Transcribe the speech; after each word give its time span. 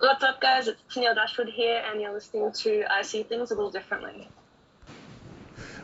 What's 0.00 0.22
up, 0.22 0.40
guys? 0.40 0.68
It's 0.68 0.80
Tennille 0.94 1.16
Dashwood 1.16 1.48
here, 1.48 1.82
and 1.84 2.00
you're 2.00 2.12
listening 2.12 2.52
to 2.52 2.84
I 2.88 3.02
See 3.02 3.24
Things 3.24 3.50
a 3.50 3.56
Little 3.56 3.72
Differently. 3.72 4.28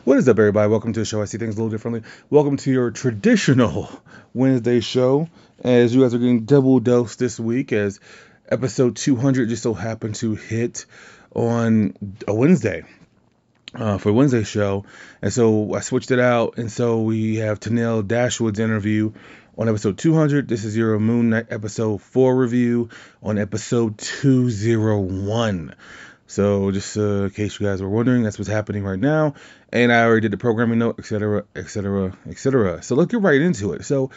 What 0.05 0.17
is 0.17 0.29
up, 0.29 0.39
everybody? 0.39 0.69
Welcome 0.69 0.93
to 0.93 1.01
the 1.01 1.05
show. 1.05 1.21
I 1.21 1.25
see 1.25 1.37
things 1.37 1.55
a 1.55 1.57
little 1.57 1.69
differently. 1.69 2.09
Welcome 2.29 2.55
to 2.55 2.71
your 2.71 2.91
traditional 2.91 3.89
Wednesday 4.33 4.79
show. 4.79 5.27
As 5.61 5.93
you 5.93 6.01
guys 6.01 6.13
are 6.13 6.19
getting 6.19 6.45
double 6.45 6.79
dose 6.79 7.17
this 7.17 7.37
week, 7.37 7.73
as 7.73 7.99
episode 8.47 8.95
200 8.95 9.49
just 9.49 9.63
so 9.63 9.73
happened 9.73 10.15
to 10.15 10.35
hit 10.35 10.85
on 11.33 11.97
a 12.25 12.33
Wednesday 12.33 12.85
uh, 13.73 13.97
for 13.97 14.13
Wednesday 14.13 14.43
show, 14.43 14.85
and 15.21 15.33
so 15.33 15.73
I 15.73 15.81
switched 15.81 16.11
it 16.11 16.19
out, 16.19 16.57
and 16.57 16.71
so 16.71 17.01
we 17.01 17.35
have 17.37 17.59
Tennille 17.59 18.07
Dashwood's 18.07 18.59
interview 18.59 19.11
on 19.57 19.69
episode 19.69 19.97
200. 19.97 20.47
This 20.47 20.65
is 20.65 20.75
your 20.75 20.99
Moon 20.99 21.29
Knight 21.29 21.47
episode 21.49 22.01
4 22.01 22.35
review 22.35 22.89
on 23.23 23.37
episode 23.37 23.97
201. 23.97 25.75
So 26.27 26.71
just 26.71 26.97
uh, 26.97 27.23
in 27.23 27.29
case 27.29 27.59
you 27.59 27.65
guys 27.65 27.81
were 27.81 27.89
wondering, 27.89 28.23
that's 28.23 28.37
what's 28.37 28.49
happening 28.49 28.83
right 28.83 28.99
now. 28.99 29.35
And 29.71 29.93
I 29.93 30.03
already 30.03 30.21
did 30.21 30.31
the 30.31 30.37
programming 30.37 30.79
note, 30.79 30.99
etc., 30.99 31.45
etc., 31.55 32.17
etc. 32.27 32.83
So 32.83 32.95
let's 32.95 33.11
get 33.11 33.21
right 33.21 33.39
into 33.39 33.73
it. 33.73 33.85
So 33.85 34.11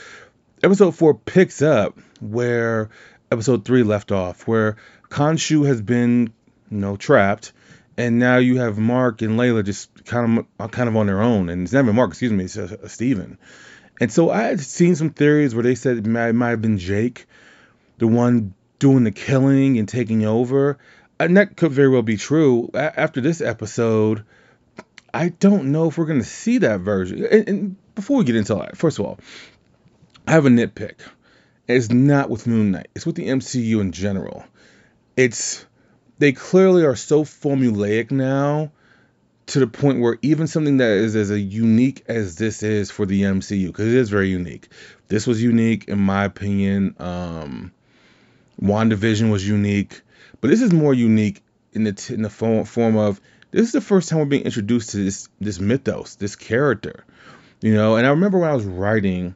episode 0.62 0.96
four 0.96 1.14
picks 1.14 1.62
up 1.62 1.96
where 2.20 2.90
episode 3.30 3.64
three 3.64 3.84
left 3.84 4.10
off, 4.10 4.48
where 4.48 4.76
Khonshu 5.08 5.66
has 5.66 5.80
been, 5.80 6.32
you 6.70 6.78
know, 6.78 6.96
trapped, 6.96 7.52
and 7.96 8.18
now 8.18 8.38
you 8.38 8.58
have 8.58 8.78
Mark 8.78 9.22
and 9.22 9.38
Layla 9.38 9.64
just 9.64 10.04
kind 10.04 10.44
of 10.58 10.70
kind 10.72 10.88
of 10.88 10.96
on 10.96 11.06
their 11.06 11.20
own. 11.20 11.48
And 11.48 11.62
it's 11.62 11.72
never 11.72 11.92
Mark, 11.92 12.10
excuse 12.10 12.32
me, 12.32 12.44
it's 12.44 12.56
uh, 12.56 12.88
Steven. 12.88 13.38
And 14.00 14.12
so 14.12 14.30
I 14.30 14.42
had 14.42 14.60
seen 14.60 14.94
some 14.94 15.10
theories 15.10 15.54
where 15.54 15.64
they 15.64 15.74
said 15.74 15.98
it 15.98 16.06
might, 16.06 16.28
it 16.28 16.32
might 16.34 16.50
have 16.50 16.62
been 16.62 16.78
Jake, 16.78 17.26
the 17.98 18.06
one 18.06 18.54
doing 18.78 19.04
the 19.04 19.10
killing 19.10 19.78
and 19.78 19.88
taking 19.88 20.24
over 20.24 20.78
and 21.20 21.36
that 21.36 21.56
could 21.56 21.72
very 21.72 21.88
well 21.88 22.02
be 22.02 22.16
true. 22.16 22.70
A- 22.74 22.98
after 22.98 23.20
this 23.20 23.40
episode, 23.40 24.24
I 25.12 25.30
don't 25.30 25.72
know 25.72 25.88
if 25.88 25.98
we're 25.98 26.06
going 26.06 26.20
to 26.20 26.26
see 26.26 26.58
that 26.58 26.80
version. 26.80 27.24
And, 27.24 27.48
and, 27.48 27.76
before 27.94 28.18
we 28.18 28.24
get 28.24 28.36
into 28.36 28.54
that, 28.54 28.76
first 28.76 29.00
of 29.00 29.06
all, 29.06 29.18
I 30.26 30.32
have 30.32 30.46
a 30.46 30.50
nitpick. 30.50 31.00
It's 31.66 31.90
not 31.90 32.30
with 32.30 32.46
Moon 32.46 32.70
Knight. 32.70 32.86
It's 32.94 33.04
with 33.04 33.16
the 33.16 33.26
MCU 33.26 33.80
in 33.80 33.90
general. 33.90 34.44
It's 35.16 35.66
they 36.18 36.30
clearly 36.30 36.84
are 36.84 36.94
so 36.94 37.24
formulaic 37.24 38.12
now 38.12 38.70
to 39.48 39.60
the 39.60 39.66
point 39.66 40.00
where 40.00 40.18
even 40.20 40.46
something 40.46 40.76
that 40.76 40.90
is 40.90 41.16
as 41.16 41.30
unique 41.30 42.04
as 42.06 42.36
this 42.36 42.62
is 42.62 42.90
for 42.90 43.06
the 43.06 43.22
MCU, 43.22 43.68
because 43.68 43.86
it 43.86 43.94
is 43.94 44.10
very 44.10 44.28
unique. 44.28 44.68
This 45.08 45.26
was 45.26 45.42
unique 45.42 45.88
in 45.88 45.98
my 45.98 46.24
opinion. 46.24 46.94
Um, 46.98 47.72
WandaVision 48.62 49.30
was 49.30 49.46
unique. 49.46 50.02
But 50.40 50.48
this 50.48 50.60
is 50.60 50.72
more 50.72 50.92
unique 50.92 51.42
in 51.72 51.84
the 51.84 51.92
t- 51.92 52.14
in 52.14 52.22
the 52.22 52.30
form, 52.30 52.64
form 52.64 52.96
of 52.96 53.20
this 53.50 53.62
is 53.62 53.72
the 53.72 53.80
first 53.80 54.08
time 54.08 54.18
we're 54.18 54.26
being 54.26 54.44
introduced 54.44 54.90
to 54.90 54.98
this 54.98 55.28
this 55.40 55.58
mythos, 55.58 56.16
this 56.16 56.36
character, 56.36 57.04
you 57.60 57.74
know. 57.74 57.96
And 57.96 58.06
I 58.06 58.10
remember 58.10 58.38
when 58.38 58.50
I 58.50 58.54
was 58.54 58.66
writing 58.66 59.34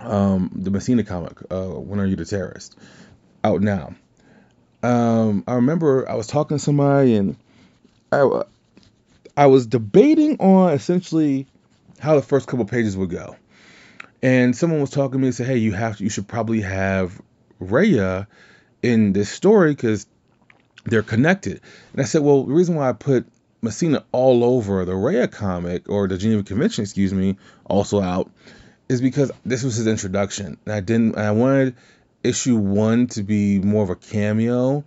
um, 0.00 0.50
the 0.54 0.70
Messina 0.70 1.02
comic, 1.02 1.38
uh, 1.50 1.64
"When 1.64 1.98
Are 1.98 2.06
You 2.06 2.16
the 2.16 2.24
Terrorist," 2.26 2.76
out 3.42 3.62
now. 3.62 3.94
Um, 4.82 5.44
I 5.48 5.54
remember 5.54 6.08
I 6.08 6.14
was 6.14 6.26
talking 6.26 6.58
to 6.58 6.62
somebody 6.62 7.16
and 7.16 7.36
I 8.12 8.42
I 9.36 9.46
was 9.46 9.66
debating 9.66 10.38
on 10.38 10.72
essentially 10.72 11.46
how 11.98 12.14
the 12.16 12.22
first 12.22 12.46
couple 12.46 12.64
pages 12.64 12.96
would 12.96 13.10
go, 13.10 13.36
and 14.22 14.56
someone 14.56 14.80
was 14.80 14.90
talking 14.90 15.12
to 15.12 15.18
me 15.18 15.28
and 15.28 15.34
said, 15.34 15.46
"Hey, 15.46 15.58
you 15.58 15.72
have 15.72 15.96
to, 15.98 16.04
you 16.04 16.10
should 16.10 16.28
probably 16.28 16.60
have 16.60 17.20
Raya." 17.60 18.26
in 18.84 19.14
this 19.14 19.30
story 19.30 19.70
because 19.70 20.06
they're 20.84 21.02
connected. 21.02 21.62
And 21.92 22.02
I 22.02 22.04
said, 22.04 22.20
well, 22.20 22.44
the 22.44 22.52
reason 22.52 22.74
why 22.74 22.90
I 22.90 22.92
put 22.92 23.26
Messina 23.62 24.04
all 24.12 24.44
over 24.44 24.84
the 24.84 24.92
Raya 24.92 25.30
comic 25.32 25.88
or 25.88 26.06
the 26.06 26.18
Geneva 26.18 26.42
Convention, 26.42 26.82
excuse 26.82 27.14
me, 27.14 27.38
also 27.64 28.02
out, 28.02 28.30
is 28.90 29.00
because 29.00 29.32
this 29.46 29.62
was 29.62 29.76
his 29.76 29.86
introduction. 29.86 30.58
And 30.66 30.74
I 30.74 30.80
didn't. 30.80 31.16
I 31.16 31.30
wanted 31.30 31.76
issue 32.22 32.56
one 32.56 33.06
to 33.08 33.22
be 33.22 33.58
more 33.58 33.82
of 33.82 33.88
a 33.88 33.96
cameo, 33.96 34.84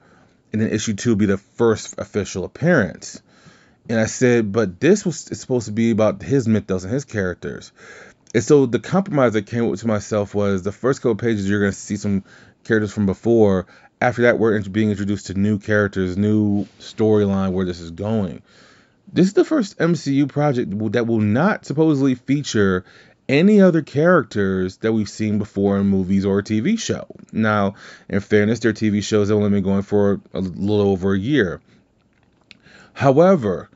and 0.54 0.62
then 0.62 0.70
issue 0.70 0.94
two 0.94 1.16
be 1.16 1.26
the 1.26 1.38
first 1.38 1.96
official 1.98 2.46
appearance. 2.46 3.20
And 3.90 4.00
I 4.00 4.06
said, 4.06 4.52
but 4.52 4.80
this 4.80 5.06
was 5.06 5.20
supposed 5.20 5.68
to 5.68 5.72
be 5.72 5.92
about 5.92 6.22
his 6.22 6.48
mythos 6.48 6.84
and 6.84 6.94
his 6.94 7.06
characters. 7.06 7.72
And 8.34 8.44
so 8.44 8.66
the 8.66 8.80
compromise 8.80 9.36
I 9.36 9.42
came 9.42 9.72
up 9.72 9.80
to 9.80 9.88
myself 9.88 10.36
was 10.36 10.64
the 10.64 10.72
first 10.72 11.02
couple 11.02 11.16
pages 11.16 11.50
you're 11.50 11.62
going 11.62 11.72
to 11.72 11.78
see 11.78 11.96
some 11.96 12.24
characters 12.66 12.92
from 12.92 13.06
before 13.06 13.66
after 14.00 14.24
that, 14.24 14.38
we're 14.38 14.62
being 14.62 14.92
introduced 14.92 15.28
to 15.28 15.34
new 15.34 15.58
characters, 15.58 16.18
new 16.18 16.66
storyline 16.80 17.52
where 17.52 17.66
this 17.66 17.80
is 17.80 17.92
going. 17.92 18.42
This 19.12 19.28
is 19.28 19.34
the 19.34 19.46
first 19.46 19.78
MCU 19.80 20.30
project 20.30 20.70
that 20.92 21.08
will 21.08 21.20
not 21.20 21.66
supposedly 21.66 22.16
feature 22.16 22.86
any 23.28 23.60
other 23.62 23.82
characters 23.82 24.78
that 24.78 24.94
we've 24.94 25.10
seen 25.10 25.40
before 25.40 25.78
in 25.78 25.88
movies 25.88 26.26
or 26.26 26.40
a 26.40 26.44
TV 26.44 26.80
show. 26.80 27.08
Now, 27.32 27.76
in 28.08 28.20
fairness, 28.20 28.60
their 28.60 28.74
TV 28.74 29.04
shows 29.04 29.30
have 29.30 29.38
only 29.38 29.50
been 29.50 29.64
going 29.64 29.82
for 29.82 30.22
a 30.34 30.40
little 30.40 30.92
over 30.92 31.14
a 31.14 31.20
year. 31.20 31.60
However, 32.94 33.70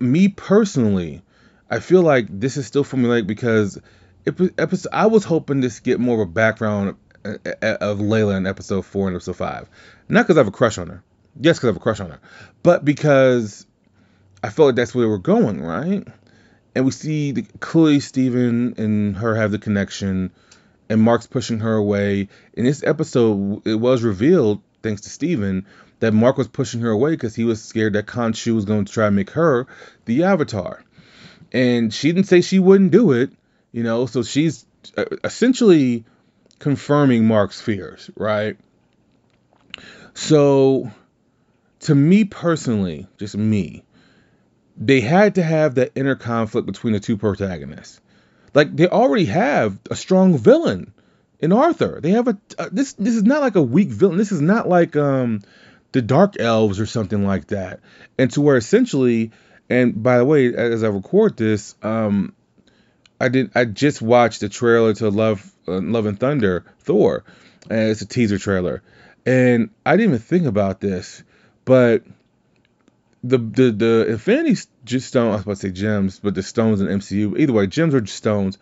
me 0.00 0.28
personally, 0.28 1.22
I 1.70 1.80
feel 1.80 2.02
like 2.02 2.26
this 2.28 2.56
is 2.56 2.66
still 2.66 2.84
formulaic 2.84 3.26
because 3.26 3.78
it, 4.24 4.88
I 4.92 5.06
was 5.06 5.24
hoping 5.24 5.62
to 5.62 5.82
get 5.82 6.00
more 6.00 6.22
of 6.22 6.28
a 6.28 6.32
background 6.32 6.96
uh, 7.24 7.34
uh, 7.44 7.52
uh, 7.62 7.76
of 7.80 7.98
Layla 7.98 8.36
in 8.36 8.46
episode 8.46 8.84
four 8.84 9.08
and 9.08 9.16
episode 9.16 9.36
five. 9.36 9.68
Not 10.08 10.22
because 10.22 10.36
I 10.36 10.40
have 10.40 10.48
a 10.48 10.52
crush 10.52 10.78
on 10.78 10.88
her. 10.88 11.02
Yes, 11.40 11.58
because 11.58 11.68
I 11.68 11.70
have 11.70 11.76
a 11.76 11.80
crush 11.80 12.00
on 12.00 12.10
her, 12.10 12.20
but 12.62 12.84
because 12.84 13.66
I 14.42 14.50
felt 14.50 14.66
like 14.66 14.76
that's 14.76 14.94
where 14.94 15.08
we're 15.08 15.18
going, 15.18 15.60
right? 15.60 16.06
And 16.74 16.84
we 16.84 16.90
see 16.90 17.32
the, 17.32 17.42
clearly 17.60 18.00
Steven 18.00 18.74
and 18.78 19.16
her 19.16 19.34
have 19.34 19.50
the 19.50 19.58
connection, 19.58 20.32
and 20.88 21.00
Mark's 21.00 21.26
pushing 21.26 21.60
her 21.60 21.74
away. 21.74 22.28
In 22.54 22.64
this 22.64 22.82
episode, 22.82 23.66
it 23.66 23.74
was 23.74 24.02
revealed, 24.02 24.62
thanks 24.82 25.02
to 25.02 25.10
Steven, 25.10 25.66
that 26.00 26.12
Mark 26.12 26.36
was 26.36 26.48
pushing 26.48 26.80
her 26.80 26.90
away 26.90 27.10
because 27.12 27.34
he 27.34 27.44
was 27.44 27.62
scared 27.62 27.94
that 27.94 28.06
Khonshu 28.06 28.54
was 28.54 28.64
going 28.64 28.84
to 28.84 28.92
try 28.92 29.06
and 29.06 29.16
make 29.16 29.30
her 29.30 29.66
the 30.04 30.24
Avatar. 30.24 30.82
And 31.52 31.92
she 31.92 32.12
didn't 32.12 32.28
say 32.28 32.40
she 32.40 32.58
wouldn't 32.58 32.90
do 32.90 33.12
it, 33.12 33.30
you 33.72 33.82
know, 33.82 34.06
so 34.06 34.22
she's 34.22 34.64
uh, 34.96 35.04
essentially 35.24 36.04
confirming 36.58 37.26
Mark's 37.26 37.60
fears, 37.60 38.10
right? 38.16 38.56
So, 40.14 40.90
to 41.80 41.94
me 41.94 42.24
personally, 42.24 43.06
just 43.18 43.36
me, 43.36 43.84
they 44.76 45.00
had 45.00 45.36
to 45.36 45.42
have 45.42 45.76
that 45.76 45.92
inner 45.94 46.16
conflict 46.16 46.66
between 46.66 46.92
the 46.92 47.00
two 47.00 47.16
protagonists. 47.16 48.00
Like 48.54 48.74
they 48.74 48.88
already 48.88 49.26
have 49.26 49.78
a 49.90 49.96
strong 49.96 50.38
villain 50.38 50.92
in 51.38 51.52
Arthur. 51.52 52.00
They 52.02 52.10
have 52.10 52.28
a 52.28 52.38
uh, 52.58 52.68
this 52.72 52.94
this 52.94 53.14
is 53.14 53.22
not 53.22 53.40
like 53.40 53.56
a 53.56 53.62
weak 53.62 53.88
villain. 53.88 54.16
This 54.16 54.32
is 54.32 54.40
not 54.40 54.68
like 54.68 54.96
um 54.96 55.42
the 55.92 56.02
Dark 56.02 56.38
Elves 56.38 56.80
or 56.80 56.86
something 56.86 57.26
like 57.26 57.48
that. 57.48 57.80
And 58.18 58.30
to 58.32 58.40
where 58.40 58.56
essentially, 58.56 59.30
and 59.70 60.02
by 60.02 60.18
the 60.18 60.24
way, 60.24 60.54
as 60.54 60.84
I 60.84 60.88
record 60.88 61.36
this, 61.36 61.74
um, 61.82 62.34
I 63.20 63.28
did 63.28 63.50
I 63.54 63.64
just 63.64 64.00
watched 64.00 64.40
the 64.40 64.48
trailer 64.48 64.94
to 64.94 65.10
Love 65.10 65.50
uh, 65.66 65.80
Love 65.80 66.06
and 66.06 66.18
Thunder 66.18 66.64
Thor, 66.80 67.24
and 67.68 67.90
it's 67.90 68.02
a 68.02 68.06
teaser 68.06 68.38
trailer, 68.38 68.82
and 69.26 69.70
I 69.84 69.96
didn't 69.96 70.14
even 70.14 70.18
think 70.20 70.46
about 70.46 70.80
this, 70.80 71.22
but 71.64 72.04
the 73.24 73.38
the 73.38 73.70
the 73.72 74.06
Infinity 74.08 74.60
just 74.84 75.08
Stone 75.08 75.32
I 75.32 75.34
was 75.34 75.42
about 75.42 75.56
to 75.56 75.60
say 75.60 75.70
gems, 75.70 76.20
but 76.20 76.34
the 76.34 76.42
stones 76.42 76.80
in 76.80 76.86
MCU 76.86 77.38
either 77.38 77.52
way 77.52 77.66
gems 77.66 77.94
or 77.94 78.06
stones. 78.06 78.58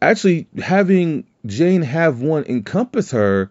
Actually, 0.00 0.46
having 0.58 1.26
Jane 1.44 1.82
have 1.82 2.20
one 2.20 2.44
encompass 2.44 3.10
her 3.12 3.50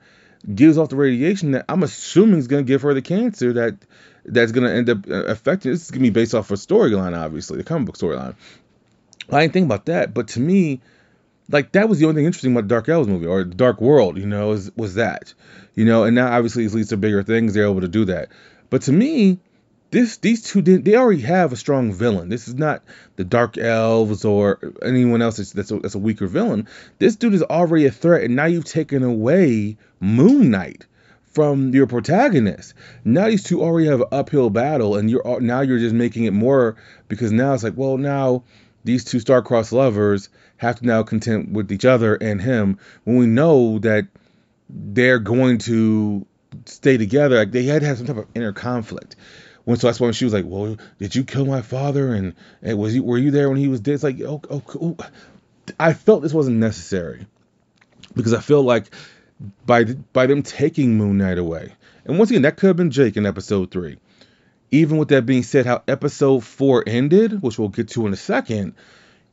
gives 0.54 0.78
off 0.78 0.90
the 0.90 0.96
radiation 0.96 1.52
that 1.52 1.66
I'm 1.70 1.84
assuming 1.84 2.40
is 2.40 2.48
going 2.48 2.66
to 2.66 2.68
give 2.68 2.84
her 2.84 2.94
the 2.94 3.02
cancer 3.02 3.54
that 3.54 3.78
that's 4.26 4.52
going 4.52 4.68
to 4.68 4.74
end 4.74 4.90
up 4.90 5.08
uh, 5.10 5.26
affecting. 5.26 5.72
This 5.72 5.86
is 5.86 5.92
going 5.92 6.04
to 6.04 6.10
be 6.12 6.14
based 6.14 6.36
off 6.36 6.52
a 6.52 6.56
storyline, 6.56 7.18
obviously, 7.18 7.58
the 7.58 7.64
comic 7.64 7.88
book 7.88 7.98
storyline. 7.98 8.36
I 9.32 9.42
didn't 9.42 9.54
think 9.54 9.66
about 9.66 9.86
that, 9.86 10.14
but 10.14 10.30
to 10.30 10.40
me, 10.40 10.82
like 11.50 11.72
that 11.74 11.90
was 11.90 12.00
the 12.00 12.06
only 12.06 12.20
thing 12.20 12.26
interesting 12.26 12.52
about 12.52 12.68
Dark 12.68 12.90
Elves 12.90 13.08
movie 13.08 13.26
or 13.26 13.44
Dark 13.44 13.82
World, 13.82 14.18
you 14.18 14.26
know, 14.26 14.50
was, 14.50 14.72
was 14.76 14.96
that, 14.96 15.34
you 15.74 15.86
know, 15.86 16.04
and 16.04 16.16
now 16.16 16.32
obviously 16.32 16.66
it 16.66 16.74
leads 16.74 16.90
to 16.90 16.98
bigger 16.98 17.24
things. 17.24 17.54
They're 17.54 17.66
able 17.66 17.82
to 17.82 17.88
do 17.88 18.06
that, 18.06 18.30
but 18.70 18.84
to 18.84 18.92
me, 18.92 19.40
this 19.96 20.18
these 20.18 20.44
two 20.44 20.62
didn't. 20.62 20.84
They 20.84 20.96
already 20.96 21.22
have 21.22 21.54
a 21.54 21.56
strong 21.56 21.94
villain. 21.94 22.28
This 22.28 22.50
is 22.50 22.56
not 22.56 22.84
the 23.16 23.24
Dark 23.24 23.58
Elves 23.58 24.26
or 24.26 24.60
anyone 24.84 25.22
else 25.22 25.38
that's 25.38 25.54
that's 25.54 25.72
a, 25.72 25.80
that's 25.80 25.96
a 25.96 26.00
weaker 26.00 26.28
villain. 26.28 26.68
This 27.00 27.16
dude 27.16 27.34
is 27.34 27.44
already 27.44 27.86
a 27.86 27.92
threat, 27.92 28.26
and 28.26 28.36
now 28.36 28.44
you've 28.44 28.66
taken 28.66 29.04
away 29.04 29.78
Moon 30.02 30.52
Knight 30.52 30.86
from 31.32 31.74
your 31.74 31.88
protagonist. 31.88 32.74
Now 33.06 33.28
these 33.28 33.44
two 33.44 33.64
already 33.64 33.88
have 33.88 34.02
an 34.02 34.08
uphill 34.12 34.50
battle, 34.50 34.98
and 34.98 35.10
you're 35.10 35.40
now 35.40 35.62
you're 35.62 35.80
just 35.80 35.96
making 35.96 36.26
it 36.26 36.34
more 36.34 36.76
because 37.08 37.32
now 37.32 37.54
it's 37.54 37.64
like, 37.64 37.78
well, 37.78 37.98
now 37.98 38.44
these 38.84 39.06
two 39.06 39.22
star-crossed 39.22 39.72
lovers 39.72 40.28
have 40.58 40.80
to 40.80 40.86
now 40.86 41.04
contend 41.04 41.56
with 41.56 41.72
each 41.72 41.86
other 41.86 42.16
and 42.16 42.42
him 42.42 42.80
when 43.06 43.16
we 43.16 43.28
know 43.28 43.80
that 43.80 44.08
they're 44.70 45.20
going 45.20 45.60
to 45.60 46.26
stay 46.66 46.98
together. 46.98 47.38
Like 47.38 47.54
they 47.54 47.64
had 47.64 47.82
to 47.82 47.88
have 47.88 47.98
some 47.98 48.08
type 48.08 48.18
of 48.18 48.28
inner 48.36 48.52
conflict. 48.52 49.16
When 49.66 49.78
so 49.78 49.88
that's 49.88 50.00
when 50.00 50.14
she 50.14 50.26
was 50.26 50.34
like, 50.34 50.46
"Well, 50.48 50.78
did 51.00 51.16
you 51.16 51.24
kill 51.24 51.46
my 51.46 51.62
father? 51.62 52.14
And, 52.14 52.36
and 52.62 52.78
was 52.78 52.96
you 52.96 53.04
were 53.04 53.18
you 53.18 53.32
there 53.32 53.50
when 53.50 53.58
he 53.58 53.68
was 53.68 53.82
dead?" 53.82 53.96
It's 53.96 54.04
like, 54.04 54.22
oh, 54.22 54.42
oh, 54.50 54.64
oh. 54.82 54.98
I 55.80 55.94
felt 55.94 56.22
this 56.22 56.34
wasn't 56.34 56.58
necessary 56.58 57.26
because 58.16 58.34
I 58.34 58.42
feel 58.42 58.62
like 58.62 58.86
by 59.66 59.84
by 59.84 60.28
them 60.28 60.44
taking 60.44 60.98
Moon 60.98 61.18
Knight 61.18 61.40
away, 61.40 61.74
and 62.06 62.18
once 62.18 62.30
again, 62.30 62.44
that 62.44 62.58
could 62.58 62.68
have 62.68 62.78
been 62.78 62.92
Jake 62.92 63.18
in 63.18 63.26
episode 63.26 63.72
three. 63.72 63.98
Even 64.72 64.98
with 64.98 65.10
that 65.10 65.26
being 65.26 65.44
said, 65.44 65.66
how 65.66 65.84
episode 65.88 66.44
four 66.44 66.84
ended, 66.86 67.42
which 67.42 67.58
we'll 67.58 67.70
get 67.70 67.90
to 67.90 68.06
in 68.08 68.14
a 68.14 68.18
second, 68.18 68.74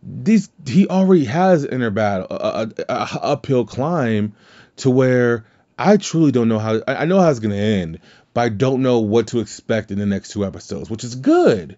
these 0.03 0.51
he 0.67 0.89
already 0.89 1.25
has 1.25 1.65
inner 1.65 1.91
battle, 1.91 2.27
a, 2.31 2.71
a, 2.79 2.85
a, 2.89 3.19
uphill 3.23 3.65
climb 3.65 4.35
to 4.77 4.91
where 4.91 5.45
I 5.79 5.97
truly 5.97 6.33
don't 6.33 6.49
know 6.49 6.59
how. 6.59 6.81
I 6.87 7.05
know 7.05 7.21
how 7.21 7.31
it's 7.31 7.41
gonna 7.41 7.55
end, 7.57 8.01
but 8.35 8.41
I 8.41 8.49
don't 8.49 8.83
know 8.83 9.01
what 9.01 9.29
to 9.29 9.41
expect 9.41 9.91
in 9.91 9.99
the 9.99 10.07
next 10.07 10.31
two 10.31 10.45
episodes, 10.45 10.91
which 10.91 11.05
is 11.05 11.15
good. 11.15 11.77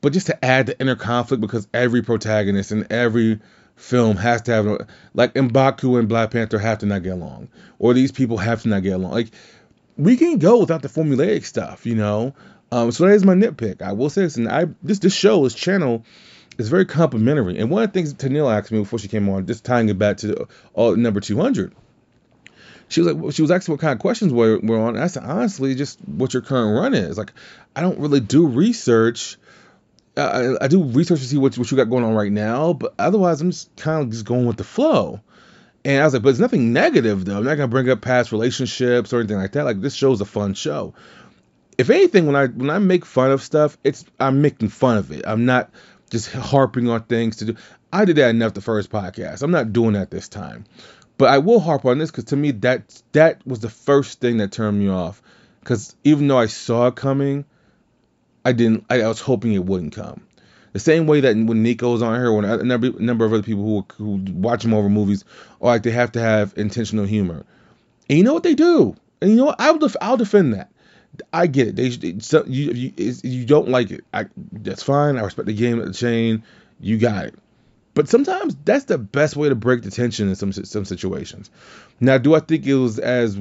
But 0.00 0.12
just 0.12 0.26
to 0.26 0.44
add 0.44 0.66
the 0.66 0.80
inner 0.80 0.96
conflict 0.96 1.40
because 1.40 1.66
every 1.72 2.02
protagonist 2.02 2.72
in 2.72 2.86
every 2.90 3.40
film 3.76 4.16
has 4.16 4.42
to 4.42 4.52
have 4.52 4.88
like 5.14 5.34
Mbaku 5.34 5.98
and 5.98 6.08
Black 6.08 6.30
Panther 6.30 6.58
have 6.58 6.78
to 6.78 6.86
not 6.86 7.02
get 7.02 7.12
along, 7.12 7.48
or 7.78 7.94
these 7.94 8.12
people 8.12 8.38
have 8.38 8.62
to 8.62 8.68
not 8.68 8.82
get 8.82 8.94
along. 8.94 9.12
Like 9.12 9.30
we 9.96 10.16
can 10.16 10.38
go 10.38 10.60
without 10.60 10.82
the 10.82 10.88
formulaic 10.88 11.44
stuff, 11.44 11.86
you 11.86 11.94
know. 11.94 12.34
Um, 12.72 12.90
so 12.90 13.06
that 13.06 13.14
is 13.14 13.24
my 13.24 13.34
nitpick. 13.34 13.80
I 13.80 13.92
will 13.92 14.10
say 14.10 14.22
this, 14.22 14.36
and 14.36 14.48
I 14.48 14.66
this 14.82 14.98
this 14.98 15.14
show, 15.14 15.44
this 15.44 15.54
channel, 15.54 16.04
is 16.58 16.68
very 16.68 16.84
complimentary. 16.84 17.58
And 17.58 17.70
one 17.70 17.82
of 17.82 17.92
the 17.92 17.94
things 17.94 18.14
Tennille 18.14 18.52
asked 18.52 18.72
me 18.72 18.80
before 18.80 18.98
she 18.98 19.08
came 19.08 19.28
on, 19.28 19.46
just 19.46 19.64
tying 19.64 19.88
it 19.88 19.98
back 19.98 20.18
to 20.18 20.48
all 20.74 20.92
uh, 20.92 20.96
number 20.96 21.20
two 21.20 21.36
hundred, 21.36 21.74
she 22.88 23.00
was 23.00 23.12
like, 23.12 23.34
she 23.34 23.42
was 23.42 23.50
asking 23.50 23.72
what 23.72 23.80
kind 23.80 23.92
of 23.92 23.98
questions 23.98 24.32
were, 24.32 24.58
were 24.60 24.78
on. 24.78 24.96
I 24.96 25.08
said, 25.08 25.24
honestly, 25.24 25.74
just 25.74 25.98
what 26.06 26.32
your 26.32 26.42
current 26.42 26.78
run 26.78 26.94
is. 26.94 27.18
Like, 27.18 27.32
I 27.74 27.80
don't 27.80 27.98
really 27.98 28.20
do 28.20 28.46
research. 28.46 29.36
I, 30.16 30.54
I, 30.60 30.68
do 30.68 30.82
research 30.82 31.20
to 31.20 31.26
see 31.26 31.36
what, 31.36 31.58
what 31.58 31.70
you 31.70 31.76
got 31.76 31.90
going 31.90 32.04
on 32.04 32.14
right 32.14 32.32
now, 32.32 32.72
but 32.72 32.94
otherwise, 32.98 33.40
I'm 33.40 33.50
just 33.50 33.74
kind 33.76 34.02
of 34.02 34.10
just 34.10 34.24
going 34.24 34.46
with 34.46 34.56
the 34.56 34.64
flow. 34.64 35.20
And 35.86 36.02
I 36.02 36.04
was 36.04 36.14
like, 36.14 36.22
but 36.22 36.30
it's 36.30 36.40
nothing 36.40 36.72
negative 36.72 37.24
though. 37.24 37.36
I'm 37.36 37.44
not 37.44 37.54
gonna 37.54 37.68
bring 37.68 37.88
up 37.88 38.00
past 38.00 38.32
relationships 38.32 39.12
or 39.12 39.20
anything 39.20 39.36
like 39.36 39.52
that. 39.52 39.64
Like 39.64 39.80
this 39.80 39.94
show's 39.94 40.20
a 40.20 40.24
fun 40.24 40.54
show. 40.54 40.94
If 41.78 41.90
anything, 41.90 42.26
when 42.26 42.34
I 42.34 42.46
when 42.48 42.70
I 42.70 42.80
make 42.80 43.04
fun 43.04 43.30
of 43.30 43.40
stuff, 43.40 43.78
it's 43.84 44.04
I'm 44.18 44.42
making 44.42 44.70
fun 44.70 44.98
of 44.98 45.12
it. 45.12 45.24
I'm 45.24 45.44
not 45.44 45.70
just 46.10 46.32
harping 46.32 46.88
on 46.88 47.04
things 47.04 47.36
to 47.36 47.44
do. 47.44 47.56
I 47.92 48.04
did 48.04 48.16
that 48.16 48.30
enough 48.30 48.54
the 48.54 48.60
first 48.60 48.90
podcast. 48.90 49.42
I'm 49.42 49.52
not 49.52 49.72
doing 49.72 49.92
that 49.92 50.10
this 50.10 50.28
time. 50.28 50.64
But 51.18 51.30
I 51.30 51.38
will 51.38 51.60
harp 51.60 51.84
on 51.84 51.98
this 51.98 52.10
because 52.10 52.24
to 52.24 52.36
me 52.36 52.50
that 52.52 53.02
that 53.12 53.46
was 53.46 53.60
the 53.60 53.70
first 53.70 54.20
thing 54.20 54.38
that 54.38 54.52
turned 54.52 54.78
me 54.78 54.88
off. 54.88 55.22
Because 55.60 55.96
even 56.04 56.28
though 56.28 56.38
I 56.38 56.46
saw 56.46 56.88
it 56.88 56.96
coming, 56.96 57.44
I 58.44 58.52
didn't. 58.52 58.84
I, 58.88 59.02
I, 59.02 59.08
was 59.08 59.20
hoping 59.20 59.52
it 59.52 59.64
wouldn't 59.64 59.94
come. 59.94 60.26
The 60.72 60.78
same 60.78 61.06
way 61.06 61.20
that 61.20 61.34
when 61.34 61.62
Nico 61.62 61.88
Nico's 61.88 62.02
on 62.02 62.14
here, 62.14 62.32
when 62.32 62.44
a 62.44 62.62
number, 62.62 62.90
number 63.00 63.24
of 63.24 63.32
other 63.32 63.42
people 63.42 63.64
who 63.64 63.86
who 63.96 64.32
watch 64.32 64.64
him 64.64 64.74
over 64.74 64.88
movies, 64.88 65.24
are 65.60 65.66
like 65.66 65.82
they 65.82 65.90
have 65.90 66.12
to 66.12 66.20
have 66.20 66.52
intentional 66.56 67.06
humor, 67.06 67.44
and 68.08 68.18
you 68.18 68.24
know 68.24 68.34
what 68.34 68.44
they 68.44 68.54
do, 68.54 68.94
and 69.20 69.30
you 69.30 69.36
know 69.36 69.46
what 69.46 69.60
I'll 69.60 69.78
def- 69.78 69.96
I'll 70.00 70.16
defend 70.16 70.54
that. 70.54 70.70
I 71.32 71.46
get 71.46 71.68
it. 71.68 71.76
They, 71.76 71.88
they 71.88 72.18
so 72.20 72.44
you 72.46 72.70
you 72.72 72.92
you 73.24 73.46
don't 73.46 73.68
like 73.68 73.90
it. 73.90 74.04
I 74.12 74.26
that's 74.52 74.82
fine. 74.82 75.16
I 75.16 75.22
respect 75.22 75.46
the 75.46 75.54
game 75.54 75.80
at 75.80 75.86
the 75.86 75.94
chain. 75.94 76.44
You 76.78 76.98
got 76.98 77.26
it. 77.26 77.34
But 77.96 78.10
sometimes 78.10 78.54
that's 78.62 78.84
the 78.84 78.98
best 78.98 79.36
way 79.36 79.48
to 79.48 79.54
break 79.54 79.80
the 79.82 79.90
tension 79.90 80.28
in 80.28 80.34
some 80.34 80.52
some 80.52 80.84
situations. 80.84 81.50
Now, 81.98 82.18
do 82.18 82.34
I 82.34 82.40
think 82.40 82.66
it 82.66 82.74
was 82.74 82.98
as 82.98 83.40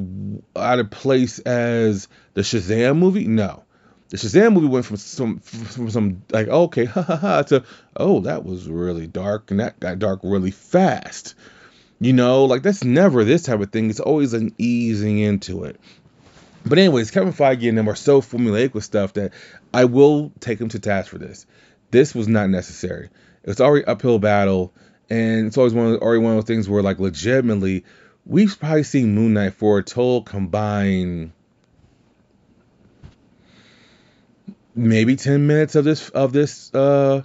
out 0.55 0.79
of 0.79 0.89
place 0.89 1.39
as 1.39 2.07
the 2.35 2.41
Shazam 2.41 2.97
movie? 2.97 3.27
No. 3.27 3.65
The 4.07 4.15
Shazam 4.15 4.53
movie 4.53 4.67
went 4.67 4.85
from 4.85 4.95
some 4.95 5.39
from 5.39 5.89
some 5.89 6.23
like 6.31 6.47
okay 6.47 6.85
ha 6.95 7.01
ha 7.01 7.17
ha 7.17 7.41
to 7.41 7.65
oh 7.97 8.21
that 8.21 8.45
was 8.45 8.69
really 8.69 9.07
dark 9.07 9.51
and 9.51 9.59
that 9.59 9.77
got 9.77 9.99
dark 9.99 10.21
really 10.23 10.51
fast. 10.51 11.35
You 11.99 12.13
know, 12.13 12.45
like 12.45 12.61
that's 12.61 12.85
never 12.85 13.25
this 13.25 13.43
type 13.43 13.59
of 13.59 13.73
thing. 13.73 13.89
It's 13.89 13.99
always 13.99 14.31
an 14.31 14.55
easing 14.57 15.19
into 15.19 15.65
it. 15.65 15.81
But 16.65 16.79
anyways, 16.79 17.11
Kevin 17.11 17.33
Feige 17.33 17.67
and 17.67 17.77
them 17.77 17.89
are 17.89 17.95
so 17.95 18.21
formulaic 18.21 18.73
with 18.73 18.85
stuff 18.85 19.15
that 19.15 19.33
I 19.73 19.83
will 19.83 20.31
take 20.39 20.59
them 20.59 20.69
to 20.69 20.79
task 20.79 21.09
for 21.09 21.17
this. 21.17 21.45
This 21.91 22.15
was 22.15 22.29
not 22.29 22.49
necessary. 22.49 23.09
It's 23.45 23.61
already 23.61 23.85
uphill 23.85 24.19
battle, 24.19 24.73
and 25.09 25.47
it's 25.47 25.57
always 25.57 25.73
one 25.73 25.93
of, 25.93 26.01
already 26.01 26.21
one 26.21 26.31
of 26.31 26.37
those 26.37 26.47
things 26.47 26.67
where 26.67 26.81
like 26.81 26.99
legitimately 26.99 27.85
we've 28.25 28.59
probably 28.59 28.83
seen 28.83 29.13
Moon 29.13 29.33
Knight 29.33 29.53
for 29.53 29.77
a 29.77 29.83
total 29.83 30.23
combined 30.23 31.31
maybe 34.73 35.15
10 35.15 35.47
minutes 35.47 35.75
of 35.75 35.85
this 35.85 36.09
of 36.09 36.33
this 36.33 36.73
uh 36.73 37.21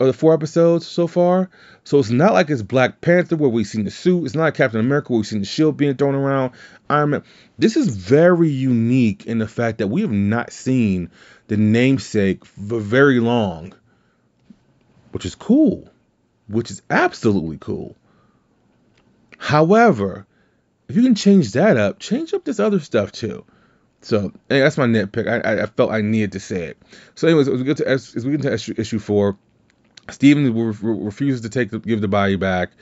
of 0.00 0.06
the 0.08 0.12
four 0.12 0.34
episodes 0.34 0.84
so 0.84 1.06
far. 1.06 1.48
So 1.84 2.00
it's 2.00 2.10
not 2.10 2.32
like 2.32 2.50
it's 2.50 2.62
Black 2.62 3.00
Panther 3.00 3.36
where 3.36 3.48
we've 3.48 3.66
seen 3.66 3.84
the 3.84 3.90
suit. 3.92 4.24
It's 4.24 4.34
not 4.34 4.42
like 4.42 4.54
Captain 4.54 4.80
America 4.80 5.12
where 5.12 5.18
we've 5.18 5.26
seen 5.26 5.38
the 5.38 5.46
shield 5.46 5.76
being 5.76 5.96
thrown 5.96 6.16
around. 6.16 6.52
Iron 6.90 7.10
Man. 7.10 7.22
This 7.56 7.76
is 7.76 7.94
very 7.94 8.50
unique 8.50 9.26
in 9.26 9.38
the 9.38 9.46
fact 9.46 9.78
that 9.78 9.86
we 9.86 10.00
have 10.00 10.10
not 10.10 10.52
seen 10.52 11.10
the 11.46 11.56
namesake 11.56 12.44
for 12.44 12.80
very 12.80 13.20
long 13.20 13.74
which 15.12 15.24
is 15.24 15.34
cool, 15.34 15.88
which 16.48 16.70
is 16.70 16.82
absolutely 16.90 17.58
cool. 17.58 17.96
However, 19.38 20.26
if 20.88 20.96
you 20.96 21.02
can 21.02 21.14
change 21.14 21.52
that 21.52 21.76
up, 21.76 21.98
change 21.98 22.34
up 22.34 22.44
this 22.44 22.60
other 22.60 22.80
stuff 22.80 23.12
too. 23.12 23.44
So 24.02 24.32
hey, 24.48 24.60
that's 24.60 24.76
my 24.76 24.86
nitpick. 24.86 25.28
I, 25.28 25.62
I, 25.62 25.66
felt 25.66 25.92
I 25.92 26.00
needed 26.00 26.32
to 26.32 26.40
say 26.40 26.64
it. 26.64 26.78
So, 27.14 27.28
anyways, 27.28 27.48
as 27.48 27.58
we 27.58 27.64
get 27.64 27.76
to 27.78 27.88
as, 27.88 28.14
we 28.14 28.32
get 28.32 28.42
to 28.42 28.52
issue, 28.52 28.74
issue 28.76 28.98
four, 28.98 29.38
Steven 30.10 30.52
re- 30.54 30.74
refuses 30.82 31.42
to 31.42 31.48
take 31.48 31.70
the, 31.70 31.78
give 31.78 32.00
the 32.00 32.08
body 32.08 32.36
back, 32.36 32.72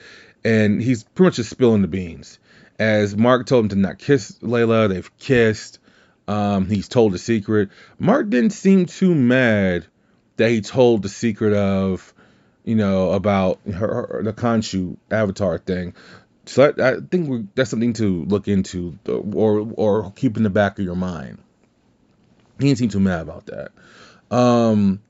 and 0.44 0.82
he's 0.82 1.04
pretty 1.04 1.28
much 1.28 1.36
just 1.36 1.50
spilling 1.50 1.82
the 1.82 1.88
beans. 1.88 2.38
As 2.78 3.14
Mark 3.14 3.46
told 3.46 3.66
him 3.66 3.68
to 3.70 3.76
not 3.76 3.98
kiss 3.98 4.32
Layla, 4.40 4.88
they've 4.88 5.18
kissed. 5.18 5.78
Um, 6.26 6.66
he's 6.66 6.88
told 6.88 7.12
the 7.12 7.18
secret. 7.18 7.68
Mark 7.98 8.30
didn't 8.30 8.50
seem 8.52 8.86
too 8.86 9.14
mad 9.14 9.86
that 10.36 10.48
he 10.48 10.62
told 10.62 11.02
the 11.02 11.08
secret 11.08 11.52
of 11.52 12.14
you 12.70 12.76
know, 12.76 13.10
about 13.10 13.58
her, 13.66 14.06
her 14.06 14.22
the 14.22 14.32
Khonshu 14.32 14.96
avatar 15.10 15.58
thing. 15.58 15.92
So 16.46 16.72
I, 16.78 16.90
I 16.90 16.96
think 17.00 17.52
that's 17.56 17.68
something 17.68 17.94
to 17.94 18.24
look 18.26 18.46
into, 18.46 18.96
or 19.08 19.68
or 19.74 20.12
keep 20.12 20.36
in 20.36 20.44
the 20.44 20.50
back 20.50 20.78
of 20.78 20.84
your 20.84 20.94
mind. 20.94 21.38
He 22.60 22.66
didn't 22.66 22.78
seem 22.78 22.88
too 22.88 23.00
mad 23.00 23.22
about 23.22 23.46
that. 23.46 23.72
Um, 24.30 25.02